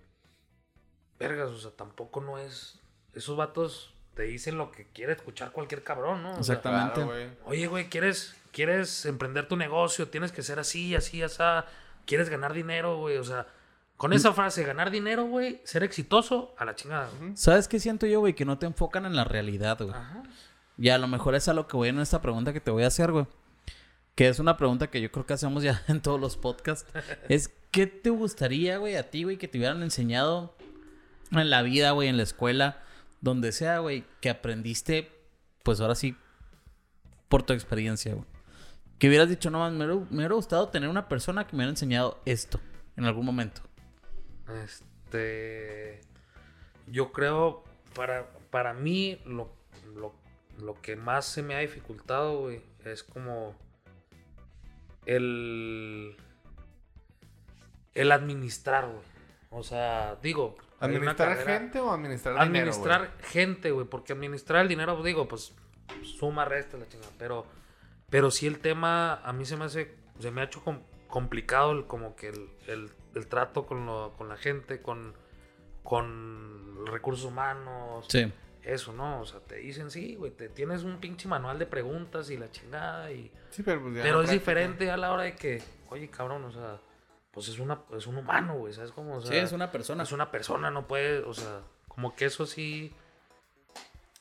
[1.19, 2.81] Vergas, o sea, tampoco no es.
[3.17, 6.31] Esos vatos te dicen lo que quiere escuchar cualquier cabrón, ¿no?
[6.39, 7.03] O sea, Exactamente.
[7.03, 7.37] Claro.
[7.47, 10.09] Oye, güey, ¿quieres, ¿quieres emprender tu negocio?
[10.09, 11.43] Tienes que ser así, así, así.
[12.07, 13.17] ¿Quieres ganar dinero, güey?
[13.17, 13.47] O sea,
[13.97, 17.09] con esa frase, ganar dinero, güey, ser exitoso, a la chingada.
[17.19, 17.37] güey.
[17.37, 18.35] ¿Sabes qué siento yo, güey?
[18.35, 19.91] Que no te enfocan en la realidad, güey.
[19.91, 20.23] Ajá.
[20.79, 22.85] Y a lo mejor es a lo que voy en esta pregunta que te voy
[22.85, 23.27] a hacer, güey.
[24.15, 26.87] Que es una pregunta que yo creo que hacemos ya en todos los podcasts.
[27.29, 30.55] es, ¿qué te gustaría, güey, a ti, güey, que te hubieran enseñado
[31.31, 32.83] en la vida, güey, en la escuela,
[33.21, 35.11] donde sea, güey, que aprendiste,
[35.63, 36.17] pues ahora sí,
[37.29, 38.27] por tu experiencia, güey?
[38.99, 42.21] Que hubieras dicho, no, hubiera, me hubiera gustado tener una persona que me hubiera enseñado
[42.25, 42.61] esto
[42.97, 43.63] en algún momento.
[44.65, 46.01] Este.
[46.87, 47.65] Yo creo,
[47.95, 49.53] para, para mí, lo,
[49.95, 50.15] lo,
[50.59, 53.55] lo que más se me ha dificultado, güey, es como.
[55.05, 56.17] El.
[57.95, 59.05] El administrar, güey.
[59.51, 60.57] O sea, digo.
[60.81, 63.87] ¿Administrar gente o administrar, Administrar dinero, gente, güey.
[63.87, 65.55] Porque administrar el dinero, digo, pues
[66.03, 67.13] suma, resta la chingada.
[67.19, 67.47] Pero,
[68.11, 71.73] pero sí el tema, a mí se me hace, se me ha hecho com- complicado
[71.73, 75.15] el, como que el, el- el trato con, lo- con la gente, con,
[75.83, 78.07] con recursos humanos.
[78.09, 78.31] Sí.
[78.63, 79.21] Eso, ¿no?
[79.21, 82.51] O sea, te dicen, sí, güey, te tienes un pinche manual de preguntas y la
[82.51, 83.31] chingada y...
[83.51, 84.33] Sí, pero pues ya Pero no es práctica.
[84.51, 86.81] diferente a la hora de que, oye, cabrón, o sea,
[87.37, 89.17] pues es, una, es un humano, güey, ¿sabes cómo?
[89.17, 90.05] O sea, Sí, es una persona.
[90.05, 92.95] es una persona, no puede, o sea, como que eso sí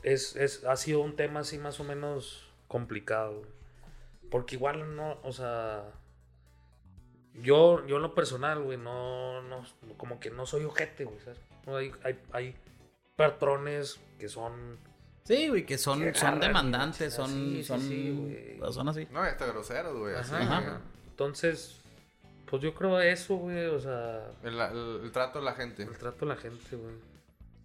[0.04, 3.44] es, es, ha sido un tema así más o menos complicado.
[4.30, 5.86] Porque igual no, o sea,
[7.36, 9.64] yo, yo en lo personal, güey, no, no,
[9.96, 11.40] como que no soy ojete, güey, ¿sabes?
[11.66, 12.56] No, hay, hay, hay
[13.16, 14.78] patrones que son...
[15.24, 17.30] Sí, güey, que son, Que son demandantes, son.
[17.30, 18.74] Sí, sí, son, sí, güey.
[18.74, 19.08] son así.
[19.10, 20.16] No, hasta groseros, güey.
[20.16, 20.60] así, Ajá.
[20.60, 20.76] güey.
[21.12, 21.82] Entonces,
[22.50, 25.84] pues yo creo eso, güey, o sea, El, el- el trato de la gente.
[25.84, 26.96] el trato de la gente, güey.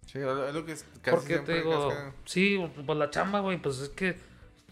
[0.05, 3.61] Sí, es lo que es casi Porque te digo, casca- sí, pues la chamba, güey,
[3.61, 4.17] pues es que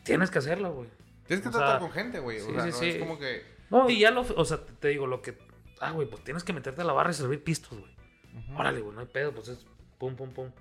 [0.03, 0.89] tienes que hacerla, güey.
[1.27, 2.39] Tienes que o tratar sea, con gente, güey.
[2.39, 2.89] sí, o sea, sí, no sí.
[2.89, 3.43] es como que...
[3.69, 5.37] No, y ya lo, o sea, te, te digo, lo que,
[5.79, 7.95] ah, güey, pues tienes que meterte a la barra y servir pistos, güey.
[8.57, 9.65] Órale, güey, no hay pedo, pues es
[9.99, 10.51] pum, pum, pum.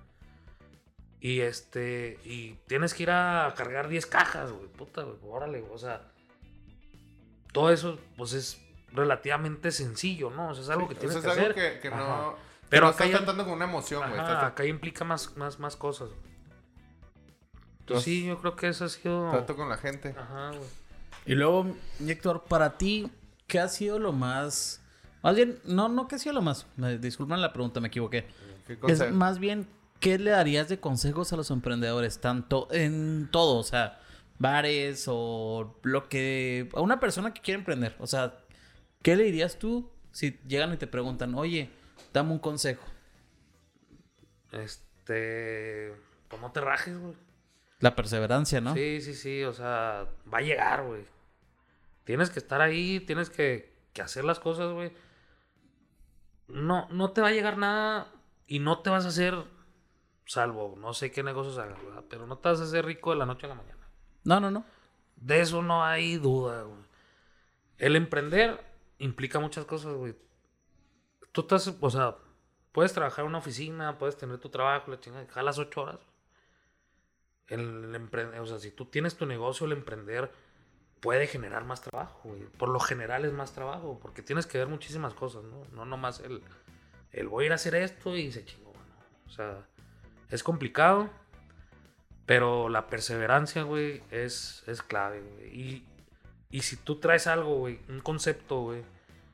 [1.20, 5.72] Y este, y tienes que ir a cargar 10 cajas, güey, puta, güey, órale, güey,
[5.72, 6.12] o sea,
[7.52, 8.60] todo eso, pues es
[8.92, 10.50] relativamente sencillo, ¿no?
[10.50, 11.74] O sea, es algo que O tienes sea, que es algo hacer.
[11.74, 12.34] que, que no...
[12.68, 14.20] Pero no acá estás tratando con una emoción, güey.
[14.20, 16.08] Acá implica más, más, más cosas.
[16.08, 16.20] güey.
[17.80, 19.30] Entonces, sí, yo creo que eso ha sido...
[19.30, 20.14] trato con la gente.
[20.18, 20.68] Ajá, güey.
[21.24, 21.66] Y luego,
[22.06, 23.10] Héctor, para ti,
[23.46, 24.82] ¿qué ha sido lo más...
[25.22, 26.66] Más bien, no, no, ¿qué ha sido lo más?
[27.00, 28.26] Disculpen la pregunta, me equivoqué.
[28.66, 29.66] ¿Qué Es más bien,
[30.00, 32.20] ¿qué le darías de consejos a los emprendedores?
[32.20, 33.98] Tanto en todo, o sea,
[34.38, 36.68] bares o lo que...
[36.74, 38.36] A una persona que quiere emprender, o sea,
[39.02, 41.70] ¿qué le dirías tú si llegan y te preguntan, oye,
[42.12, 42.84] dame un consejo?
[44.52, 45.94] Este...
[46.28, 47.14] Pues no te rajes, güey.
[47.80, 48.74] La perseverancia, ¿no?
[48.74, 51.06] Sí, sí, sí, o sea, va a llegar, güey.
[52.04, 54.92] Tienes que estar ahí, tienes que, que hacer las cosas, güey.
[56.48, 58.12] No, no te va a llegar nada
[58.46, 59.44] y no te vas a hacer,
[60.24, 62.04] salvo, no sé qué negocios hagas, ¿verdad?
[62.08, 63.86] Pero no te vas a hacer rico de la noche a la mañana.
[64.24, 64.64] No, no, no.
[65.16, 66.80] De eso no hay duda, güey.
[67.78, 68.60] El emprender
[68.98, 70.14] implica muchas cosas, güey.
[71.32, 72.16] Tú estás, o sea,
[72.72, 76.00] puedes trabajar en una oficina, puedes tener tu trabajo, la chingada, jalas ocho horas.
[77.48, 80.30] El, emprender, o sea, si tú tienes tu negocio, el emprender
[81.00, 82.44] puede generar más trabajo, güey.
[82.44, 85.64] Por lo general es más trabajo, porque tienes que ver muchísimas cosas, ¿no?
[85.72, 86.42] No nomás el,
[87.12, 89.26] el voy a ir a hacer esto y se chingó, ¿no?
[89.26, 89.66] O sea,
[90.30, 91.08] es complicado,
[92.26, 95.60] pero la perseverancia, güey, es, es clave, güey.
[95.60, 95.86] Y,
[96.50, 98.82] y si tú traes algo, güey, un concepto, güey,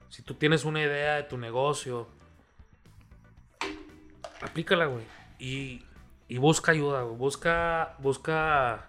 [0.09, 2.09] si tú tienes una idea de tu negocio,
[4.41, 5.05] aplícala, güey.
[5.39, 5.83] Y,
[6.29, 7.17] y busca ayuda, güey.
[7.17, 8.89] Busca, busca...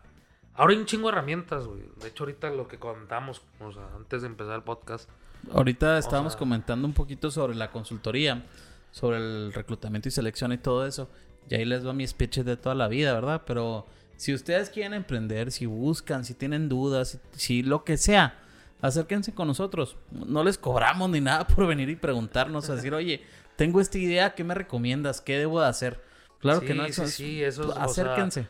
[0.53, 1.82] Ahora hay un chingo de herramientas, güey.
[2.01, 5.09] De hecho, ahorita lo que contamos, o sea, antes de empezar el podcast,
[5.51, 8.45] Ahorita estábamos sea- comentando un poquito sobre la consultoría,
[8.91, 11.09] sobre el reclutamiento y selección y todo eso.
[11.49, 13.43] Y ahí les va mi speech de toda la vida, ¿verdad?
[13.45, 13.86] Pero
[14.18, 18.39] si ustedes quieren emprender, si buscan, si tienen dudas, si, si lo que sea,
[18.82, 19.97] acérquense con nosotros.
[20.11, 23.24] No les cobramos ni nada por venir y preguntarnos, a decir, oye,
[23.55, 25.22] tengo esta idea, ¿qué me recomiendas?
[25.22, 26.03] ¿Qué debo de hacer?
[26.39, 28.47] Claro que no, sí, es- sí, eso es, o sea, acérquense.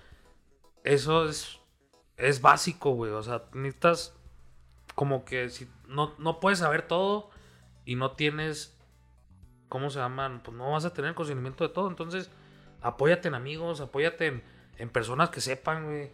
[0.84, 1.60] eso es,
[2.18, 3.12] es básico, güey.
[3.12, 4.14] O sea, necesitas
[4.96, 7.30] como que si no, no puedes saber todo
[7.86, 8.78] y no tienes,
[9.70, 10.42] ¿cómo se llaman?
[10.44, 11.88] Pues no vas a tener conocimiento de todo.
[11.90, 12.30] Entonces,
[12.82, 14.44] apóyate en amigos, apóyate en,
[14.78, 16.12] en personas que sepan, güey.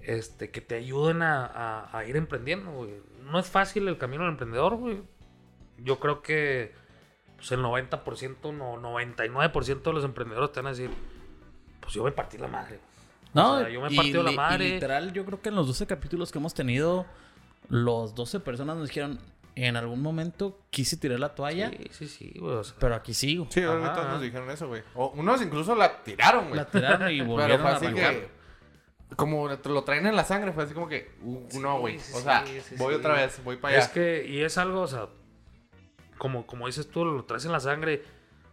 [0.00, 2.90] Este, que te ayuden a, a- a ir emprendiendo, güey.
[3.22, 5.02] No es fácil el camino del emprendedor, güey.
[5.78, 6.72] Yo creo que
[7.36, 10.90] pues el 90%, no, 99% de los emprendedores te van a decir,
[11.80, 12.78] pues yo me partí la madre.
[13.32, 14.68] No, O sea, yo me he partido la li- y madre.
[14.74, 17.06] literal, yo creo que en los 12 capítulos que hemos tenido,
[17.68, 19.18] los 12 personas nos dijeron,
[19.56, 22.56] en algún momento quise tirar la toalla, Sí, sí, sí, güey.
[22.56, 23.46] O sea, pero aquí sigo.
[23.50, 24.82] Sí, ahorita nos dijeron eso, güey.
[24.94, 26.56] O unos incluso la tiraron, güey.
[26.56, 28.28] La tiraron y Pero volvieron fue a así que...
[29.16, 31.14] Como lo traen en la sangre, fue así como que...
[31.22, 31.98] uh, Sí, no, güey.
[31.98, 32.98] O sea, sí, sí, voy sí.
[32.98, 33.84] otra vez, voy para allá.
[33.84, 35.08] Es que, y es algo, o sea,
[36.18, 38.02] como, como dices tú, lo traes en la sangre.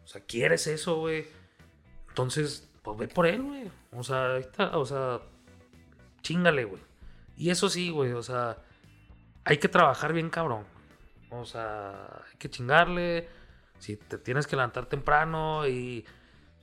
[0.03, 1.25] O sea, quieres eso, güey.
[2.09, 3.71] Entonces, pues ve por él, güey.
[3.91, 5.21] O sea, ahí está, o sea,
[6.21, 6.81] chingale, güey.
[7.37, 8.57] Y eso sí, güey, o sea,
[9.45, 10.65] hay que trabajar bien cabrón.
[11.31, 13.27] O sea, hay que chingarle.
[13.79, 16.05] Si te tienes que levantar temprano y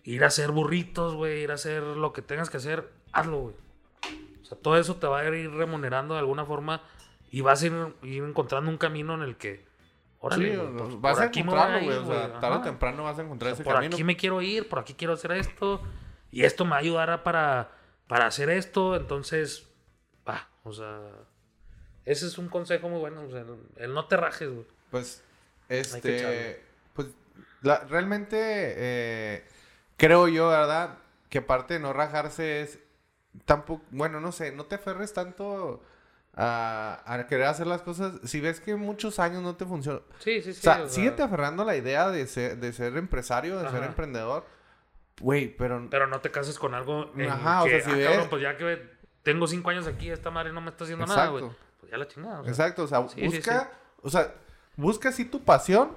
[0.04, 3.54] ir a hacer burritos, güey, ir a hacer lo que tengas que hacer, hazlo, güey.
[4.42, 6.82] O sea, todo eso te va a ir remunerando de alguna forma
[7.30, 9.66] y vas a ir, ir encontrando un camino en el que,
[10.20, 11.96] órale, Sí, pues, vas por a encontrarlo, güey.
[11.98, 13.94] O sea, güey, tarde o temprano vas a encontrar O sea, ese por camino.
[13.94, 15.82] aquí me quiero ir, por aquí quiero hacer esto
[16.30, 17.70] y esto me ayudará para,
[18.06, 19.68] para hacer esto, entonces,
[20.26, 21.00] va, o sea,
[22.10, 23.44] ese es un consejo muy bueno, o sea,
[23.76, 24.66] el, no te rajes, güey.
[24.90, 25.22] Pues,
[25.68, 26.62] este,
[26.94, 27.08] pues,
[27.62, 29.44] la- realmente eh,
[29.96, 30.98] creo yo, ¿verdad?
[31.28, 32.78] Que parte de no rajarse es
[33.44, 35.82] tampoco, bueno, no sé, no te aferres tanto
[36.34, 38.14] a, a querer hacer las cosas.
[38.24, 40.60] Si ves que muchos años no te funciona, Sí, sí, sí.
[40.60, 43.66] o sea, o sea, síguete aferrando a la idea de ser, de ser empresario, de
[43.68, 43.86] ser Ajá.
[43.86, 44.44] emprendedor.
[45.20, 47.94] Güey, pero, Pero no te cases con algo en Ajá, o que, sea, si ah,
[47.96, 48.88] ves- cabrón, pues ya que
[49.24, 51.44] tengo cinco años aquí, esta madre no me está haciendo nada, güey.
[51.78, 51.80] Exacto.
[51.80, 52.40] Pues ya la chingada.
[52.40, 52.50] o sea.
[52.50, 53.70] Exacto, o sea, Sí, sí, busca,
[54.02, 54.34] o sea,
[54.76, 55.90] busca sí tu pasión,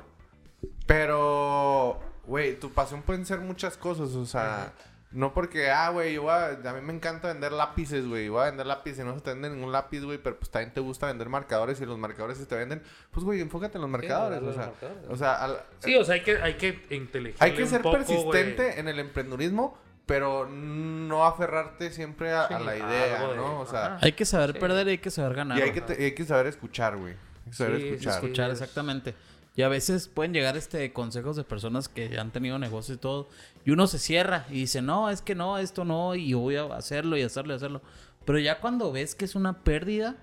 [0.85, 4.73] pero, güey, tu pasión pueden ser muchas cosas, o sea,
[5.11, 8.45] no porque, ah, güey, yo a, a mí me encanta vender lápices, güey, voy a
[8.45, 11.07] vender lápices y no se te vende ningún lápiz, güey, pero pues también te gusta
[11.07, 14.51] vender marcadores y los marcadores se te venden, pues, güey, enfócate en los marcadores, dale
[14.51, 15.09] o sea, marcadores.
[15.09, 17.43] o sea, al- Sí, o sea, hay que, hay que inteligente.
[17.43, 19.77] hay que ser poco, persistente en el emprendurismo,
[20.11, 23.59] pero no aferrarte siempre a, a Sí, la a idea, algo de- ¿no?
[23.61, 23.97] O sea.
[24.01, 24.59] Hay que saber Sí.
[24.59, 25.57] perder y hay que saber ganar.
[25.57, 28.13] y hay que, te- hay que saber escuchar, güey, hay que saber Sí, escuchar.
[28.13, 28.19] sí.
[28.25, 29.15] escuchar, es- exactamente.
[29.55, 33.29] Y a veces pueden llegar este consejos de personas que han tenido negocios y todo.
[33.65, 36.57] Y uno se cierra y dice, no, es que no, esto no, y yo voy
[36.57, 37.81] a hacerlo y hacerlo y hacerlo.
[38.25, 40.15] Pero ya cuando ves que es una pérdida,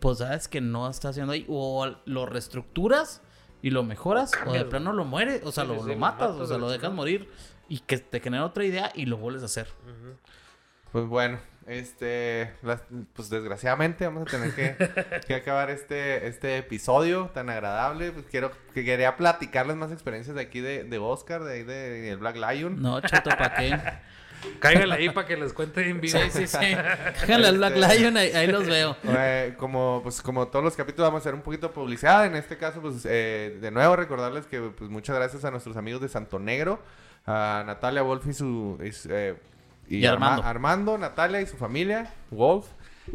[0.00, 1.44] pues sabes que no está haciendo ahí.
[1.48, 3.20] O lo reestructuras
[3.62, 6.30] y lo mejoras, o de plano lo mueres, o sea, Sí, lo, lo lo matas,
[6.36, 7.28] o sea, lo la dejas morir.
[7.68, 9.68] Y que te genera otra idea y lo vuelves a hacer.
[10.92, 14.74] Pues bueno, este, las- pues desgraciadamente vamos a tener que,
[15.26, 18.10] que acabar este, este episodio tan agradable.
[18.12, 22.00] Pues quiero, que quería platicarles más experiencias de aquí de, de Oscar, de ahí de,
[22.00, 22.80] del Black Lion.
[22.80, 23.78] No, chato, ¿para qué?
[24.60, 26.16] Cáigale ahí para que les cuente en vivo.
[26.18, 26.56] Sí, sí, sí.
[27.20, 28.96] Déjale al Black Este- Lion, ahí, ahí los veo.
[29.04, 32.24] Eh, como, pues, como todos los capítulos vamos a hacer un poquito de publicidad.
[32.24, 36.00] En este caso, pues, eh, de nuevo recordarles que, pues, muchas gracias a nuestros amigos
[36.00, 36.80] de Santo Negro,
[37.28, 38.78] a Natalia Wolf y su...
[38.82, 39.36] y eh,
[39.88, 40.42] Y Armando.
[40.42, 42.66] Armando, Natalia y su familia, Wolf.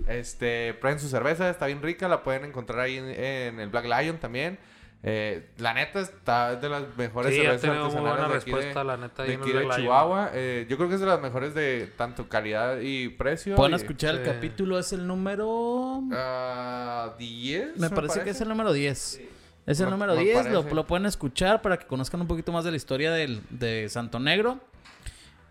[0.07, 3.85] Este, prueben su cerveza, está bien rica, la pueden encontrar ahí en, en el Black
[3.85, 4.57] Lion también.
[5.05, 8.83] Eh, la neta está de las mejores Sí, cervezas artesanales buena de aquí de- respuesta,
[8.85, 9.69] la neta, de aquí de.
[9.75, 10.29] Chihuahua.
[10.33, 13.55] Eh, yo creo que es de las mejores de tanto calidad y precio.
[13.57, 14.31] Pueden y- escuchar el Sí.
[14.31, 16.01] capítulo, es el número...
[16.13, 17.77] Ah, 10.
[17.77, 19.21] Me parece que es el número 10.
[19.65, 22.65] Es el Me- número me 10, lo, pueden escuchar para que conozcan un poquito más
[22.65, 24.59] de la historia del, de Santo Negro.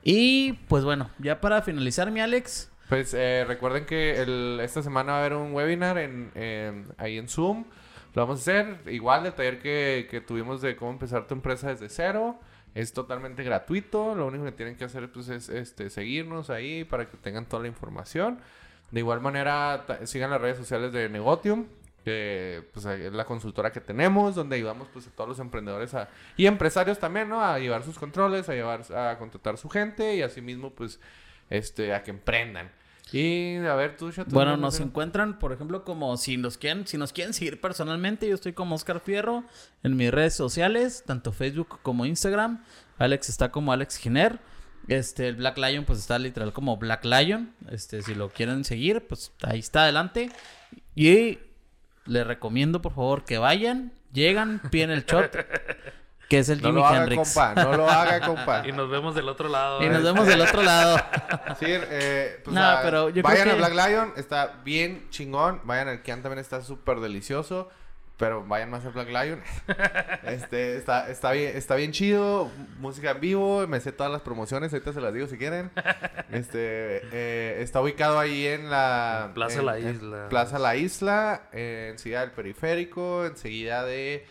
[0.04, 2.70] Y pues bueno, ya para finalizar, mi Alex.
[2.88, 7.18] Pues eh, recuerden que el- esta semana va a haber un webinar en, en- ahí
[7.18, 7.64] en Zoom.
[8.14, 11.68] Lo vamos a hacer igual del taller que, que tuvimos de cómo empezar tu empresa
[11.68, 12.38] desde cero.
[12.74, 14.14] Es totalmente gratuito.
[14.14, 17.62] Lo único que tienen que hacer pues, es este, seguirnos ahí para que tengan toda
[17.62, 18.38] la información.
[18.90, 21.64] De igual manera, sigan las redes sociales de Negotium,
[22.04, 26.08] que pues, es la consultora que tenemos, donde ayudamos pues, a todos los emprendedores a,
[26.36, 27.42] y empresarios también, ¿no?
[27.42, 31.00] A llevar sus controles, a llevar, a contratar su gente y asimismo, pues,
[31.50, 32.70] este, a que emprendan.
[33.12, 34.58] Y a ver, tú, Chato, Bueno, ¿no?
[34.58, 38.54] nos encuentran, por ejemplo, como si nos quieren, si nos quieren seguir personalmente, yo estoy
[38.54, 39.44] como Oscar Fierro
[39.82, 42.64] en mis redes sociales, tanto Facebook como Instagram.
[42.98, 44.38] Alex está como Alex Giner.
[44.88, 47.52] Este, el Black Lion, pues está literal como Black Lion.
[47.70, 50.30] Este, si lo quieren seguir, pues ahí está adelante.
[50.94, 51.38] Y
[52.06, 55.36] les recomiendo, por favor, que vayan, llegan, piden el shot,
[56.28, 57.34] que es el No Jimi lo haga, Hendrix.
[57.34, 57.54] compa.
[57.62, 58.66] No lo haga, compa.
[58.66, 59.82] Y nos vemos del otro lado.
[59.82, 59.90] Y ¿eh?
[59.90, 60.96] nos vemos del otro lado.
[61.58, 65.60] Sí, eh, pues, No, ah, pero yo vayan creo a Black Lion, está bien chingón.
[65.64, 67.68] Vayan al Kian también está súper delicioso.
[68.18, 69.40] Pero vayan más al Black Lion.
[70.26, 72.50] este, está, está bien, está bien chido.
[72.78, 73.66] Música en vivo.
[73.66, 75.70] Me sé todas las promociones, ahorita se las digo si quieren.
[76.30, 80.28] Este eh, está ubicado ahí en la Plaza en- La en Isla.
[80.28, 84.24] Plaza La Isla, eh, enseguida del periférico, enseguida de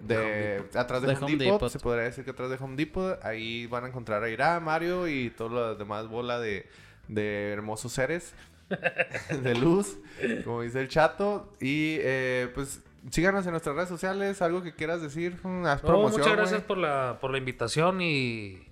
[0.00, 1.70] de atrás de, De Home, Home Depot, Depot.
[1.70, 5.08] se podría decir que atrás de Home Depot, ahí van a encontrar a Ira, Mario
[5.08, 6.68] y toda la demás bola de,
[7.08, 8.34] de hermosos seres
[9.30, 9.96] de luz,
[10.44, 11.52] como dice el chato.
[11.60, 12.80] Y eh, pues
[13.10, 16.20] síganos en nuestras redes sociales, algo que quieras decir, Mm, haz No, promoción.
[16.22, 18.66] muchas gracias por la, por la invitación y,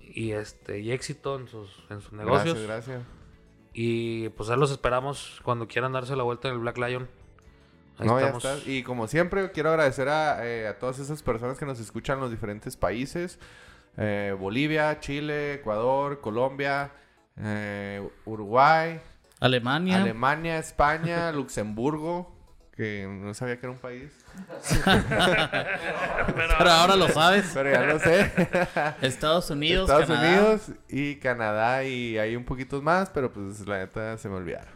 [0.00, 2.62] y este y éxito en sus, en sus Gracias, negocios.
[2.66, 3.02] gracias.
[3.72, 7.08] Y pues ahí los esperamos cuando quieran darse la vuelta en el Black Lion.
[7.98, 8.44] Ahí No, ya estamos.
[8.44, 8.70] está.
[8.70, 12.22] Y como siempre, quiero agradecer a, eh, a todas esas personas que nos escuchan en
[12.22, 13.38] los diferentes países.
[13.96, 16.92] Eh, Bolivia, Chile, Ecuador, Colombia,
[17.36, 19.00] eh, Uruguay,
[19.40, 20.00] Alemania.
[20.02, 22.36] Alemania, España, Luxemburgo,
[22.78, 24.12] que no sabía que era un país.
[26.58, 27.50] Pero ahora lo sabes.
[27.52, 28.30] Pero ya lo sé.
[29.02, 30.38] Estados Unidos, Estados Canadá.
[30.38, 34.72] Unidos y Canadá y hay un poquito más, pero pues la neta se me olvidaron.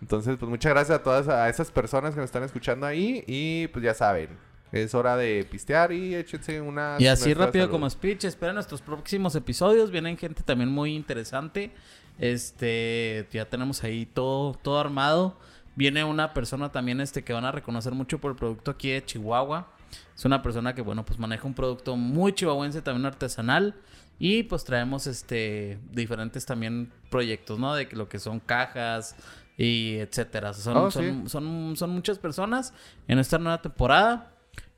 [0.00, 3.68] Entonces, pues muchas gracias a todas a esas personas que nos están escuchando ahí y
[3.68, 4.30] pues ya saben,
[4.72, 7.72] es hora de pistear y échense una Y así rápido salud.
[7.72, 9.90] como speech, esperen nuestros próximos episodios.
[9.90, 11.70] Vienen gente también muy interesante.
[12.18, 15.38] Este, ya tenemos ahí todo, todo armado.
[15.74, 19.04] Viene una persona también este que van a reconocer mucho por el producto aquí de
[19.04, 19.68] Chihuahua.
[20.14, 23.74] Es una persona que, bueno, pues maneja un producto muy chihuahuense, también artesanal.
[24.18, 27.74] Y pues traemos este diferentes también proyectos, ¿no?
[27.74, 29.16] De que lo que son cajas
[29.56, 30.52] y etcétera.
[30.52, 31.28] Son, Oh, son, sí.
[31.30, 32.72] son, son muchas personas
[33.08, 34.30] en esta nueva temporada.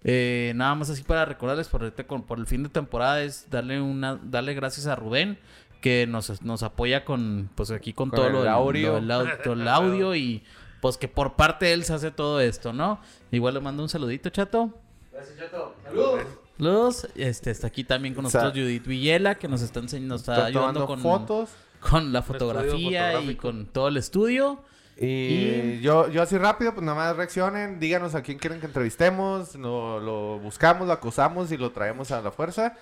[0.02, 3.48] Eh, nada más así para recordarles por, ahorita con- por el fin de temporada es
[3.50, 5.38] darle una darle gracias a Rubén
[5.80, 9.00] que nos, nos apoya con pues aquí con, Con todo el lo audio.
[9.00, 10.42] lo au- todo el audio y
[10.84, 13.00] pues que por parte de él se hace todo esto, ¿no?
[13.30, 14.68] Igual le mando un saludito, chato.
[15.10, 15.74] Gracias, Chato.
[15.82, 16.20] Saludos.
[16.58, 17.08] Saludos.
[17.16, 20.86] Este está aquí también con nosotros Judith Villela que nos está enseñando, nos está ayudando
[20.86, 21.48] con fotos
[21.80, 24.62] con la fotografía y con todo el estudio.
[25.00, 28.66] y, Y- yo yo así rápido pues nada más reaccionen, díganos a quién quieren que
[28.66, 32.74] entrevistemos, lo, lo buscamos, lo acusamos y lo traemos a la fuerza.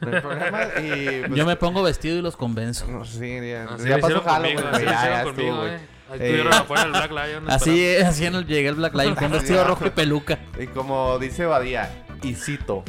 [0.00, 2.86] No hay problema y pues, Yo me pongo vestido y los convenzo.
[2.86, 5.74] no, sí, ya, Así ya pasó conmigo, ya, estuvo, conmigo, güey.
[5.74, 5.99] eh.
[6.10, 7.44] Ahí Eh, estuvieron afuera del Black Lion.
[7.50, 8.08] Así, esperando.
[8.10, 10.38] así en el, llegué el Black Lion con vestido rojo y peluca.
[10.58, 11.90] Y como dice Badía,
[12.22, 12.84] y cito,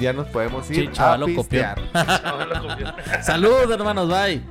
[0.00, 1.80] ya nos podemos ir Sí, chaval, a lo pistear.
[1.92, 2.94] Copió.
[3.22, 4.42] Saludos, hermanos, bye.